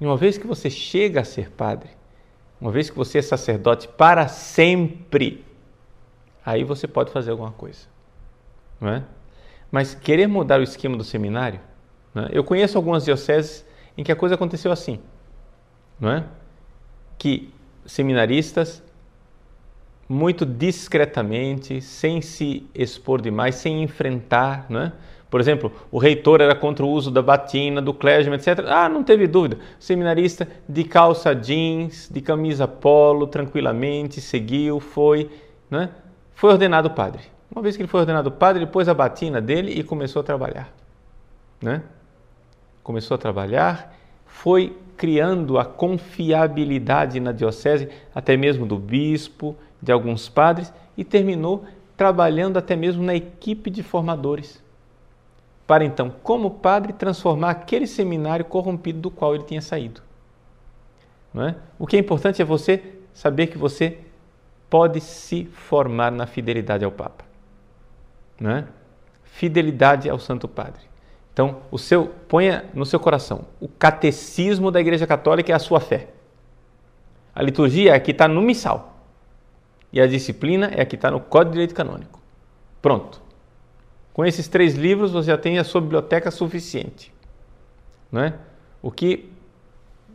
[0.00, 1.90] E uma vez que você chega a ser padre,
[2.60, 5.44] uma vez que você é sacerdote para sempre,
[6.44, 7.86] aí você pode fazer alguma coisa.
[8.80, 9.04] Não é?
[9.70, 11.60] Mas querer mudar o esquema do seminário,
[12.14, 12.28] é?
[12.30, 13.64] eu conheço algumas dioceses
[13.96, 15.00] em que a coisa aconteceu assim,
[16.00, 16.24] não é?
[17.18, 17.52] que
[17.84, 18.82] seminaristas,
[20.08, 24.92] muito discretamente, sem se expor demais, sem enfrentar, né?
[25.30, 28.64] Por exemplo, o reitor era contra o uso da batina, do clérigman, etc.
[28.66, 29.58] Ah, não teve dúvida.
[29.78, 35.30] seminarista de calça jeans, de camisa polo, tranquilamente, seguiu, foi,
[35.70, 35.90] né?
[36.34, 37.22] Foi ordenado padre.
[37.50, 40.22] Uma vez que ele foi ordenado padre, ele pôs a batina dele e começou a
[40.22, 40.72] trabalhar,
[41.60, 41.82] né?
[42.82, 50.28] Começou a trabalhar, foi criando a confiabilidade na diocese, até mesmo do bispo, de alguns
[50.28, 51.64] padres, e terminou
[51.96, 54.62] trabalhando até mesmo na equipe de formadores.
[55.68, 60.00] Para então, como padre, transformar aquele seminário corrompido do qual ele tinha saído.
[61.36, 61.54] É?
[61.78, 63.98] O que é importante é você saber que você
[64.70, 67.22] pode se formar na fidelidade ao Papa.
[68.42, 68.64] É?
[69.24, 70.80] Fidelidade ao Santo Padre.
[71.34, 75.80] Então, o seu ponha no seu coração, o catecismo da Igreja Católica é a sua
[75.80, 76.08] fé.
[77.34, 79.04] A liturgia é a que está no missal.
[79.92, 82.18] E a disciplina é a que está no Código de Direito Canônico.
[82.80, 83.27] Pronto.
[84.18, 87.14] Com esses três livros você já tem a sua biblioteca suficiente.
[88.10, 88.34] Não é?
[88.82, 89.30] O que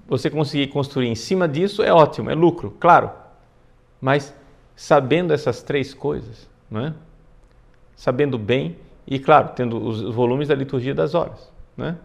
[0.05, 3.09] você conseguir construir em cima disso é ótimo, é lucro, claro.
[4.01, 4.35] Mas
[4.75, 6.93] sabendo essas três coisas, não é?
[7.95, 8.75] Sabendo bem
[9.07, 11.49] e, claro, tendo os volumes da liturgia das horas.
[11.77, 11.97] Né?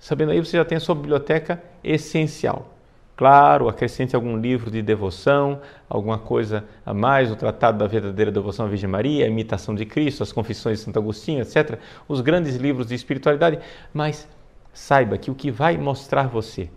[0.00, 2.74] Sabendo aí, você já tem a sua biblioteca essencial.
[3.20, 5.60] Claro, acrescente algum livro de devoção,
[5.90, 9.84] alguma coisa a mais, o Tratado da Verdadeira Devoção à Virgem Maria, a Imitação de
[9.84, 11.78] Cristo, as Confissões de Santo Agostinho, etc.
[12.08, 13.58] Os grandes livros de espiritualidade.
[13.92, 14.26] Mas
[14.72, 16.70] saiba que o que vai mostrar você,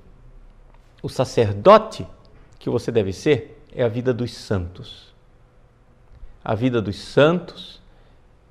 [1.02, 2.06] o sacerdote
[2.60, 5.16] que você deve ser, é a vida dos santos.
[6.44, 7.82] A vida dos santos,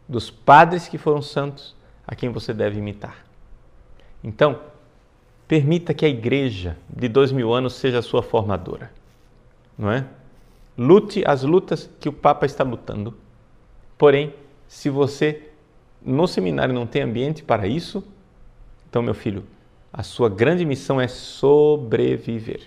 [0.08, 1.76] dos padres que foram santos,
[2.06, 3.18] a quem você deve imitar.
[4.24, 4.71] Então,
[5.52, 8.90] Permita que a igreja de dois mil anos seja a sua formadora,
[9.76, 10.06] não é?
[10.78, 13.14] Lute as lutas que o Papa está lutando.
[13.98, 14.32] Porém,
[14.66, 15.50] se você
[16.00, 18.02] no seminário não tem ambiente para isso,
[18.88, 19.44] então, meu filho,
[19.92, 22.62] a sua grande missão é sobreviver.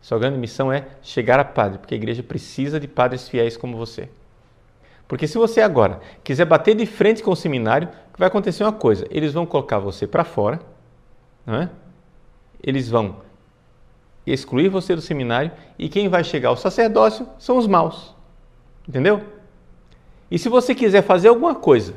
[0.00, 3.76] Sua grande missão é chegar a padre, porque a igreja precisa de padres fiéis como
[3.76, 4.08] você.
[5.06, 9.06] Porque se você agora quiser bater de frente com o seminário, vai acontecer uma coisa:
[9.10, 10.58] eles vão colocar você para fora,
[11.44, 11.70] não é?
[12.62, 13.16] Eles vão
[14.26, 18.14] excluir você do seminário e quem vai chegar ao sacerdócio são os maus.
[18.86, 19.22] Entendeu?
[20.30, 21.94] E se você quiser fazer alguma coisa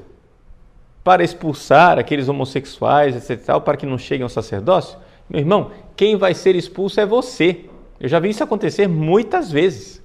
[1.04, 4.98] para expulsar aqueles homossexuais, etc., para que não cheguem ao sacerdócio,
[5.30, 7.66] meu irmão, quem vai ser expulso é você.
[8.00, 10.02] Eu já vi isso acontecer muitas vezes.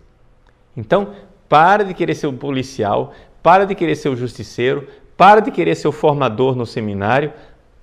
[0.77, 1.15] Então,
[1.49, 5.75] para de querer ser o policial, para de querer ser o justiceiro, para de querer
[5.75, 7.33] ser o formador no seminário,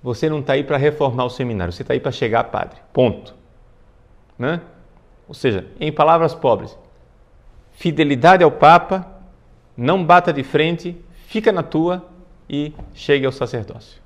[0.03, 2.77] você não está aí para reformar o seminário, você está aí para chegar a padre.
[2.91, 3.33] Ponto.
[4.37, 4.59] Né?
[5.27, 6.77] Ou seja, em palavras pobres,
[7.71, 9.07] fidelidade ao Papa,
[9.77, 12.05] não bata de frente, fica na tua
[12.49, 14.01] e chegue ao sacerdócio.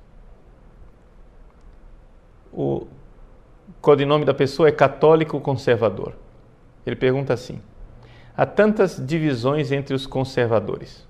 [2.52, 2.86] O
[3.80, 6.14] codinome da pessoa é católico conservador.
[6.86, 7.60] Ele pergunta assim:
[8.36, 11.06] há tantas divisões entre os conservadores,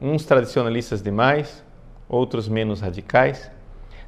[0.00, 1.64] uns tradicionalistas demais,
[2.08, 3.50] outros menos radicais.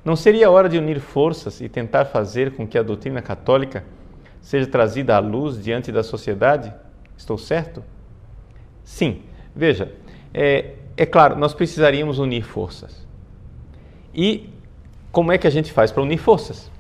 [0.04, 3.84] Não seria hora de unir forças e tentar fazer com que a doutrina católica
[4.40, 6.72] seja trazida à luz diante da sociedade?
[7.16, 7.84] Estou certo?
[8.82, 9.22] Sim.
[9.54, 9.92] Veja,
[10.32, 13.06] é, é claro, nós precisaríamos unir forças.
[14.14, 14.48] E
[15.12, 16.70] como é que a gente faz para unir forças?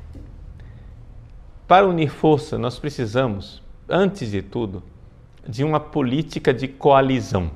[1.68, 4.82] Para unir força, nós precisamos, antes de tudo,
[5.46, 7.50] de uma política de coalizão.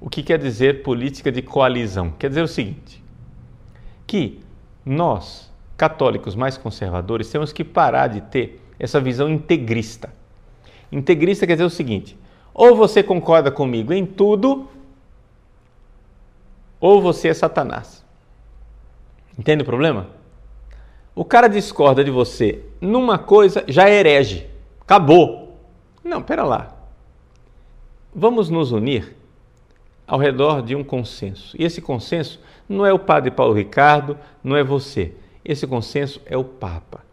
[0.00, 2.10] O que quer dizer política de coalizão?
[2.18, 3.02] Quer dizer o seguinte:
[4.06, 4.43] que
[4.84, 10.12] nós, católicos mais conservadores, temos que parar de ter essa visão integrista.
[10.92, 12.16] Integrista quer dizer o seguinte:
[12.52, 14.68] ou você concorda comigo em tudo,
[16.80, 18.04] ou você é Satanás.
[19.38, 20.08] Entende o problema?
[21.14, 24.46] O cara discorda de você numa coisa, já é herege.
[24.80, 25.56] Acabou.
[26.02, 26.76] Não, pera lá.
[28.14, 29.16] Vamos nos unir
[30.06, 31.56] ao redor de um consenso.
[31.58, 35.14] E esse consenso não é o padre Paulo Ricardo, não é você.
[35.44, 37.04] Esse consenso é o Papa.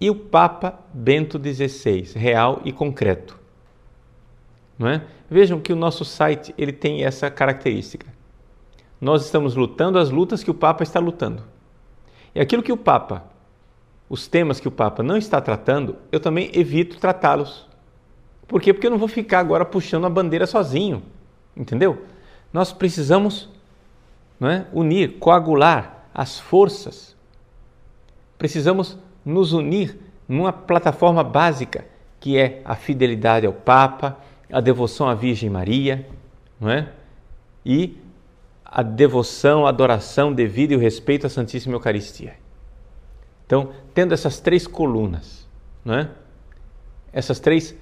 [0.00, 3.38] E o Papa Bento XVI, real e concreto.
[4.78, 5.02] Não é?
[5.30, 8.06] Vejam que o nosso site ele tem essa característica.
[9.00, 11.42] Nós estamos lutando as lutas que o Papa está lutando.
[12.34, 13.24] E aquilo que o Papa,
[14.08, 17.66] os temas que o Papa não está tratando, eu também evito tratá-los.
[18.46, 18.72] Por quê?
[18.72, 21.02] Porque eu não vou ficar agora puxando a bandeira sozinho.
[21.56, 22.04] Entendeu?
[22.52, 23.48] Nós precisamos
[24.42, 24.66] não é?
[24.72, 27.16] unir, coagular as forças.
[28.36, 29.96] Precisamos nos unir
[30.28, 31.84] numa plataforma básica
[32.18, 34.18] que é a fidelidade ao Papa,
[34.50, 36.08] a devoção à Virgem Maria,
[36.60, 36.90] não é?
[37.64, 37.96] E
[38.64, 42.34] a devoção, a adoração devida e o respeito à Santíssima Eucaristia.
[43.46, 45.46] Então, tendo essas três colunas,
[45.84, 46.10] não é?
[47.12, 47.76] Essas três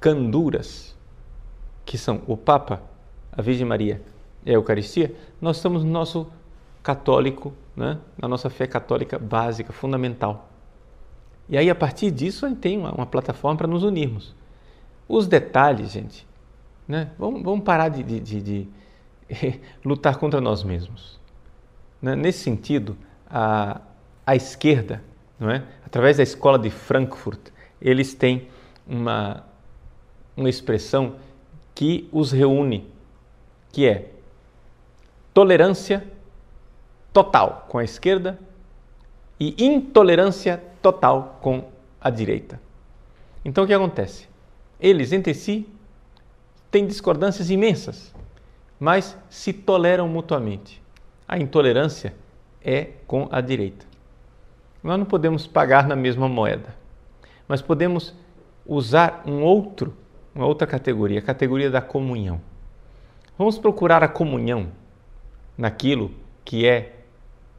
[0.00, 0.96] canduras
[1.84, 2.80] que são o Papa,
[3.30, 4.00] a Virgem Maria
[4.44, 6.26] e a Eucaristia, nós estamos no nosso
[6.82, 7.98] católico, né?
[8.20, 10.48] na nossa fé católica básica, fundamental.
[11.48, 14.34] E aí, a partir disso, a gente tem uma, uma plataforma para nos unirmos.
[15.08, 16.26] Os detalhes, gente,
[16.86, 17.10] né?
[17.18, 18.68] vamos, vamos parar de, de, de, de
[19.84, 21.20] lutar contra nós mesmos.
[22.00, 22.16] Né?
[22.16, 22.96] Nesse sentido,
[23.28, 23.80] a,
[24.26, 25.02] a esquerda,
[25.38, 25.64] não é?
[25.84, 28.48] através da escola de Frankfurt, eles têm
[28.86, 29.44] uma,
[30.36, 31.16] uma expressão
[31.74, 32.88] que os reúne,
[33.70, 34.11] que é
[35.34, 36.06] tolerância
[37.12, 38.38] total com a esquerda
[39.38, 41.64] e intolerância total com
[42.00, 42.60] a direita.
[43.44, 44.28] Então o que acontece?
[44.80, 45.68] Eles entre si
[46.70, 48.14] têm discordâncias imensas,
[48.78, 50.82] mas se toleram mutuamente.
[51.26, 52.14] A intolerância
[52.64, 53.86] é com a direita.
[54.82, 56.74] Nós não podemos pagar na mesma moeda,
[57.46, 58.14] mas podemos
[58.66, 59.96] usar um outro,
[60.34, 62.40] uma outra categoria, a categoria da comunhão.
[63.38, 64.68] Vamos procurar a comunhão
[65.56, 66.10] naquilo
[66.44, 66.96] que é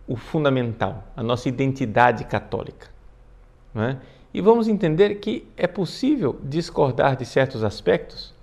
[0.08, 2.88] o fundamental, a nossa identidade católica.
[3.76, 3.98] É?
[4.34, 8.34] E vamos entender que é possível discordar de certos aspectos,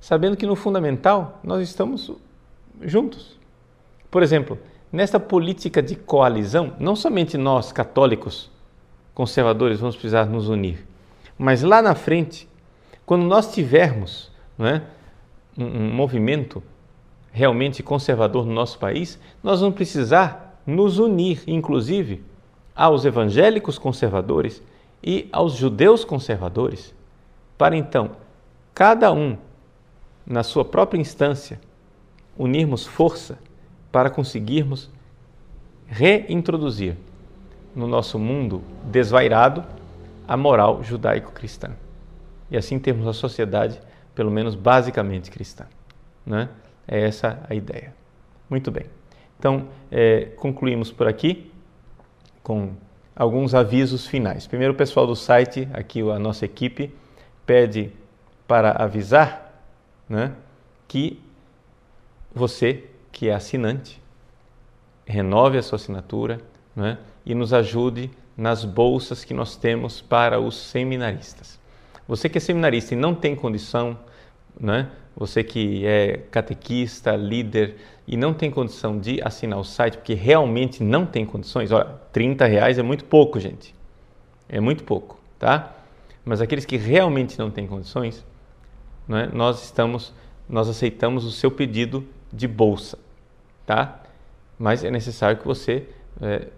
[0.00, 2.12] sabendo que no fundamental nós estamos
[2.82, 3.38] juntos.
[4.10, 4.58] Por exemplo,
[4.92, 8.50] nesta política de coalizão, não somente nós católicos
[9.14, 10.86] conservadores vamos precisar nos unir,
[11.36, 12.48] mas lá na frente,
[13.04, 14.80] quando nós tivermos é,
[15.56, 16.62] um, um movimento
[17.38, 22.20] realmente conservador no nosso país, nós vamos precisar nos unir, inclusive,
[22.74, 24.60] aos evangélicos conservadores
[25.00, 26.92] e aos judeus conservadores,
[27.56, 28.10] para então,
[28.74, 29.36] cada um,
[30.26, 31.60] na sua própria instância,
[32.36, 33.38] unirmos força
[33.92, 34.90] para conseguirmos
[35.86, 36.96] reintroduzir
[37.72, 39.64] no nosso mundo desvairado
[40.26, 41.70] a moral judaico-cristã.
[42.50, 43.80] E assim termos a sociedade,
[44.12, 45.66] pelo menos basicamente cristã.
[46.26, 46.48] Né?
[46.88, 47.94] É essa a ideia.
[48.48, 48.86] Muito bem.
[49.38, 51.52] Então, é, concluímos por aqui
[52.42, 52.72] com
[53.14, 54.46] alguns avisos finais.
[54.46, 56.92] Primeiro, o pessoal do site, aqui a nossa equipe,
[57.44, 57.92] pede
[58.46, 59.62] para avisar
[60.08, 60.32] né,
[60.88, 61.20] que
[62.34, 64.00] você, que é assinante,
[65.06, 66.40] renove a sua assinatura
[66.74, 71.58] né, e nos ajude nas bolsas que nós temos para os seminaristas.
[72.06, 73.98] Você que é seminarista e não tem condição,
[74.58, 77.76] né, você que é catequista, líder
[78.06, 82.46] e não tem condição de assinar o site, porque realmente não tem condições, olha, 30
[82.46, 83.74] reais é muito pouco, gente.
[84.48, 85.74] É muito pouco, tá?
[86.24, 88.24] Mas aqueles que realmente não têm condições,
[89.06, 90.12] né, nós estamos,
[90.48, 92.98] nós aceitamos o seu pedido de bolsa,
[93.66, 94.00] tá?
[94.58, 95.86] Mas é necessário que você
[96.20, 96.48] é,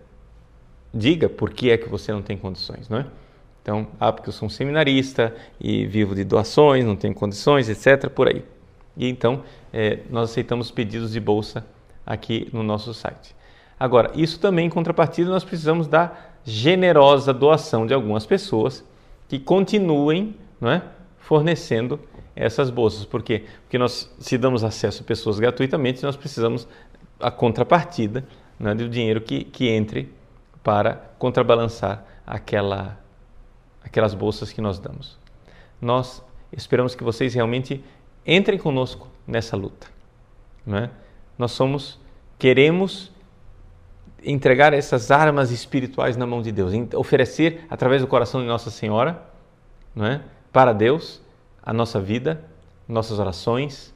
[0.93, 3.07] diga por que é que você não tem condições, não é?
[3.63, 8.09] Então, ah, porque eu sou um seminarista e vivo de doações, não tenho condições, etc.,
[8.09, 8.45] por aí.
[8.97, 9.43] E então,
[9.73, 11.65] é, nós aceitamos pedidos de bolsa
[12.05, 13.35] aqui no nosso site.
[13.79, 16.13] Agora, isso também em contrapartida, nós precisamos da
[16.45, 18.85] generosa doação de algumas pessoas
[19.29, 20.83] que continuem não é,
[21.19, 22.01] fornecendo
[22.35, 23.05] essas bolsas.
[23.05, 23.45] Por quê?
[23.63, 26.67] Porque nós, se damos acesso a pessoas gratuitamente, nós precisamos
[27.19, 28.25] a contrapartida
[28.59, 30.13] né, do dinheiro que, que entre
[30.63, 33.00] para contrabalançar aquela
[33.91, 35.19] aquelas bolsas que nós damos.
[35.81, 36.23] Nós
[36.53, 37.85] esperamos que vocês realmente
[38.25, 39.89] entrem conosco nessa luta.
[40.67, 40.89] É?
[41.37, 41.99] Nós somos,
[42.39, 43.11] queremos
[44.23, 49.21] entregar essas armas espirituais na mão de Deus, oferecer através do coração de Nossa Senhora,
[49.95, 50.23] não é?
[50.53, 51.21] para Deus,
[51.63, 52.45] a nossa vida,
[52.87, 53.93] nossas orações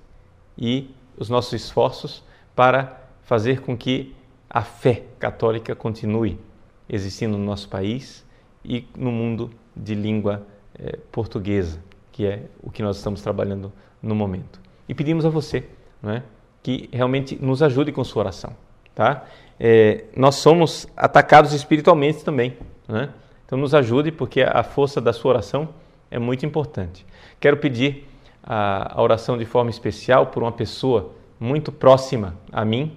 [0.59, 2.24] e os nossos esforços
[2.55, 4.14] para fazer com que
[4.51, 6.40] a fé católica continue
[6.88, 8.24] existindo no nosso país
[8.64, 10.47] e no mundo de língua
[10.79, 11.79] é, portuguesa,
[12.12, 13.72] que é o que nós estamos trabalhando
[14.03, 14.61] no momento.
[14.89, 15.64] E pedimos a você
[16.05, 16.22] é,
[16.62, 18.55] que realmente nos ajude com sua oração.
[18.95, 19.25] Tá?
[19.59, 22.57] É, nós somos atacados espiritualmente também.
[22.89, 23.09] É?
[23.47, 25.68] Então nos ajude, porque a força da sua oração
[26.11, 27.05] é muito importante.
[27.41, 28.07] Quero pedir
[28.43, 32.97] a, a oração de forma especial por uma pessoa muito próxima a mim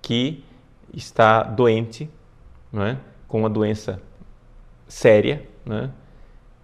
[0.00, 0.44] que
[0.94, 2.08] está doente,
[2.72, 2.96] não é?
[3.28, 4.00] com uma doença
[4.88, 5.90] séria, né?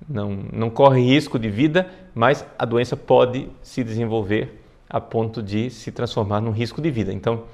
[0.09, 5.71] Não, não corre risco de vida, mas a doença pode se desenvolver a ponto de
[5.71, 7.13] se transformar num risco de vida.
[7.13, 7.45] Então,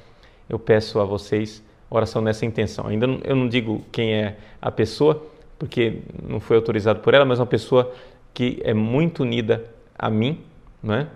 [0.48, 2.86] eu peço a vocês oração nessa intenção.
[2.86, 5.26] Ainda não, eu não digo quem é a pessoa,
[5.58, 7.92] porque não foi autorizado por ela, mas uma pessoa
[8.34, 9.64] que é muito unida
[9.98, 10.40] a mim,
[10.82, 11.06] não é?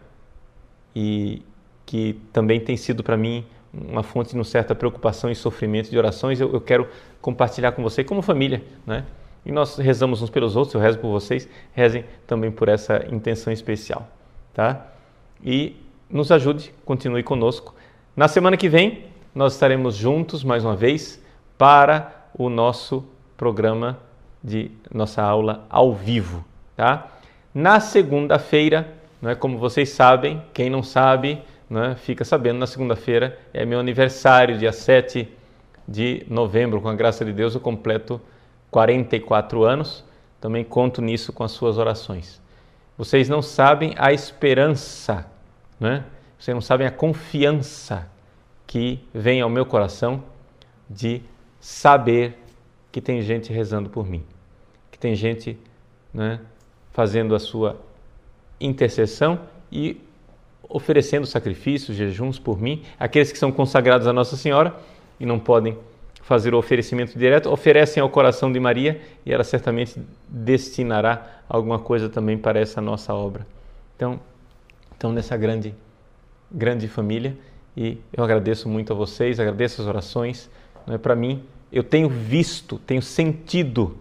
[0.95, 1.43] E
[1.85, 5.99] que também tem sido para mim uma fonte de uma certa preocupação e sofrimento de
[5.99, 6.41] orações.
[6.41, 6.89] Eu, eu quero
[7.21, 9.05] compartilhar com você como família, né?
[9.45, 13.53] E nós rezamos uns pelos outros, eu rezo por vocês, rezem também por essa intenção
[13.53, 14.09] especial,
[14.55, 14.87] tá?
[15.45, 15.77] E
[16.09, 17.75] nos ajude, continue conosco.
[18.15, 21.21] Na semana que vem, nós estaremos juntos mais uma vez
[21.59, 23.05] para o nosso
[23.37, 23.99] programa
[24.43, 26.45] de nossa aula ao vivo,
[26.77, 27.09] tá?
[27.55, 33.39] Na segunda-feira, não é como vocês sabem, quem não sabe, é, fica sabendo, na segunda-feira
[33.53, 35.27] é meu aniversário, dia 7
[35.89, 38.21] de novembro, com a graça de Deus eu completo
[38.73, 40.03] 44 anos,
[40.41, 42.41] também conto nisso com as suas orações.
[42.97, 45.27] Vocês não sabem a esperança,
[45.79, 46.05] né?
[46.39, 48.11] vocês não sabem a confiança
[48.67, 50.25] que vem ao meu coração
[50.89, 51.23] de
[51.61, 52.39] saber
[52.91, 54.25] que tem gente rezando por mim,
[54.91, 55.59] que tem gente
[56.13, 56.41] né,
[56.93, 57.79] fazendo a sua
[58.59, 60.01] intercessão e
[60.67, 64.75] oferecendo sacrifícios, jejuns por mim, aqueles que são consagrados a Nossa Senhora
[65.21, 65.77] e não podem
[66.23, 72.09] fazer o oferecimento direto, oferecem ao coração de Maria e ela certamente destinará alguma coisa
[72.09, 73.47] também para essa nossa obra.
[73.97, 74.19] Então,
[74.97, 75.75] então nessa grande
[76.51, 77.37] grande família
[77.77, 80.51] e eu agradeço muito a vocês, agradeço as orações,
[80.87, 81.43] não é para mim,
[81.73, 83.97] eu tenho visto, tenho sentido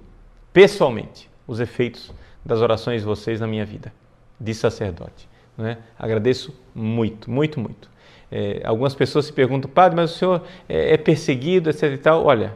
[0.52, 2.12] pessoalmente os efeitos
[2.46, 3.94] das orações de vocês na minha vida
[4.40, 5.30] de sacerdote.
[5.58, 5.78] Não é?
[5.98, 7.90] Agradeço muito, muito, muito.
[8.32, 11.84] É, algumas pessoas se perguntam, padre, mas o senhor é, é perseguido, etc.
[11.84, 12.26] E tal.
[12.26, 12.56] Olha,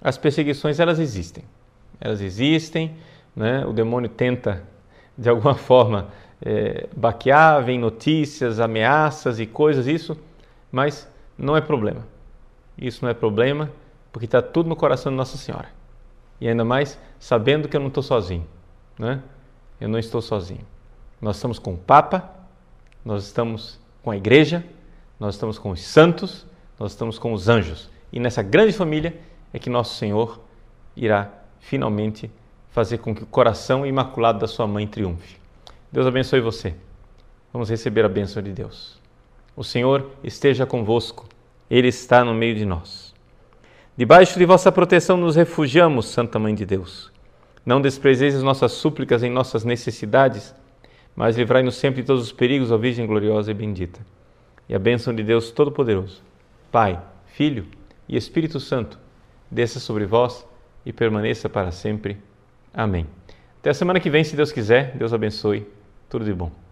[0.00, 1.44] as perseguições elas existem,
[2.00, 2.94] elas existem.
[3.34, 3.64] Né?
[3.64, 4.62] O demônio tenta
[5.16, 6.08] de alguma forma
[6.44, 10.16] é, baquear, vem notícias, ameaças e coisas, isso,
[10.70, 11.08] mas
[11.38, 12.06] não é problema.
[12.76, 13.70] Isso não é problema,
[14.12, 15.68] porque está tudo no coração de Nossa Senhora.
[16.40, 18.46] E ainda mais sabendo que eu não estou sozinho.
[18.98, 19.22] Né?
[19.80, 20.66] Eu não estou sozinho.
[21.20, 22.30] Nós estamos com o Papa,
[23.04, 24.62] nós estamos com a Igreja,
[25.18, 26.46] nós estamos com os santos,
[26.78, 27.90] nós estamos com os anjos.
[28.12, 29.18] E nessa grande família
[29.50, 30.40] é que nosso Senhor
[30.94, 32.30] irá finalmente
[32.70, 35.38] fazer com que o coração imaculado da sua mãe triunfe.
[35.90, 36.74] Deus abençoe você.
[37.50, 39.00] Vamos receber a bênção de Deus.
[39.56, 41.26] O Senhor esteja convosco,
[41.70, 43.14] Ele está no meio de nós.
[43.96, 47.10] Debaixo de vossa proteção nos refugiamos, Santa Mãe de Deus.
[47.64, 50.54] Não desprezeis as nossas súplicas em nossas necessidades,
[51.14, 54.00] mas livrai-nos sempre de todos os perigos, ó Virgem gloriosa e bendita.
[54.68, 56.22] E a bênção de Deus Todo-Poderoso,
[56.72, 57.66] Pai, Filho
[58.08, 58.98] e Espírito Santo,
[59.50, 60.46] desça sobre vós
[60.84, 62.16] e permaneça para sempre.
[62.72, 63.06] Amém.
[63.60, 64.96] Até a semana que vem, se Deus quiser.
[64.96, 65.66] Deus abençoe.
[66.08, 66.63] Tudo de bom.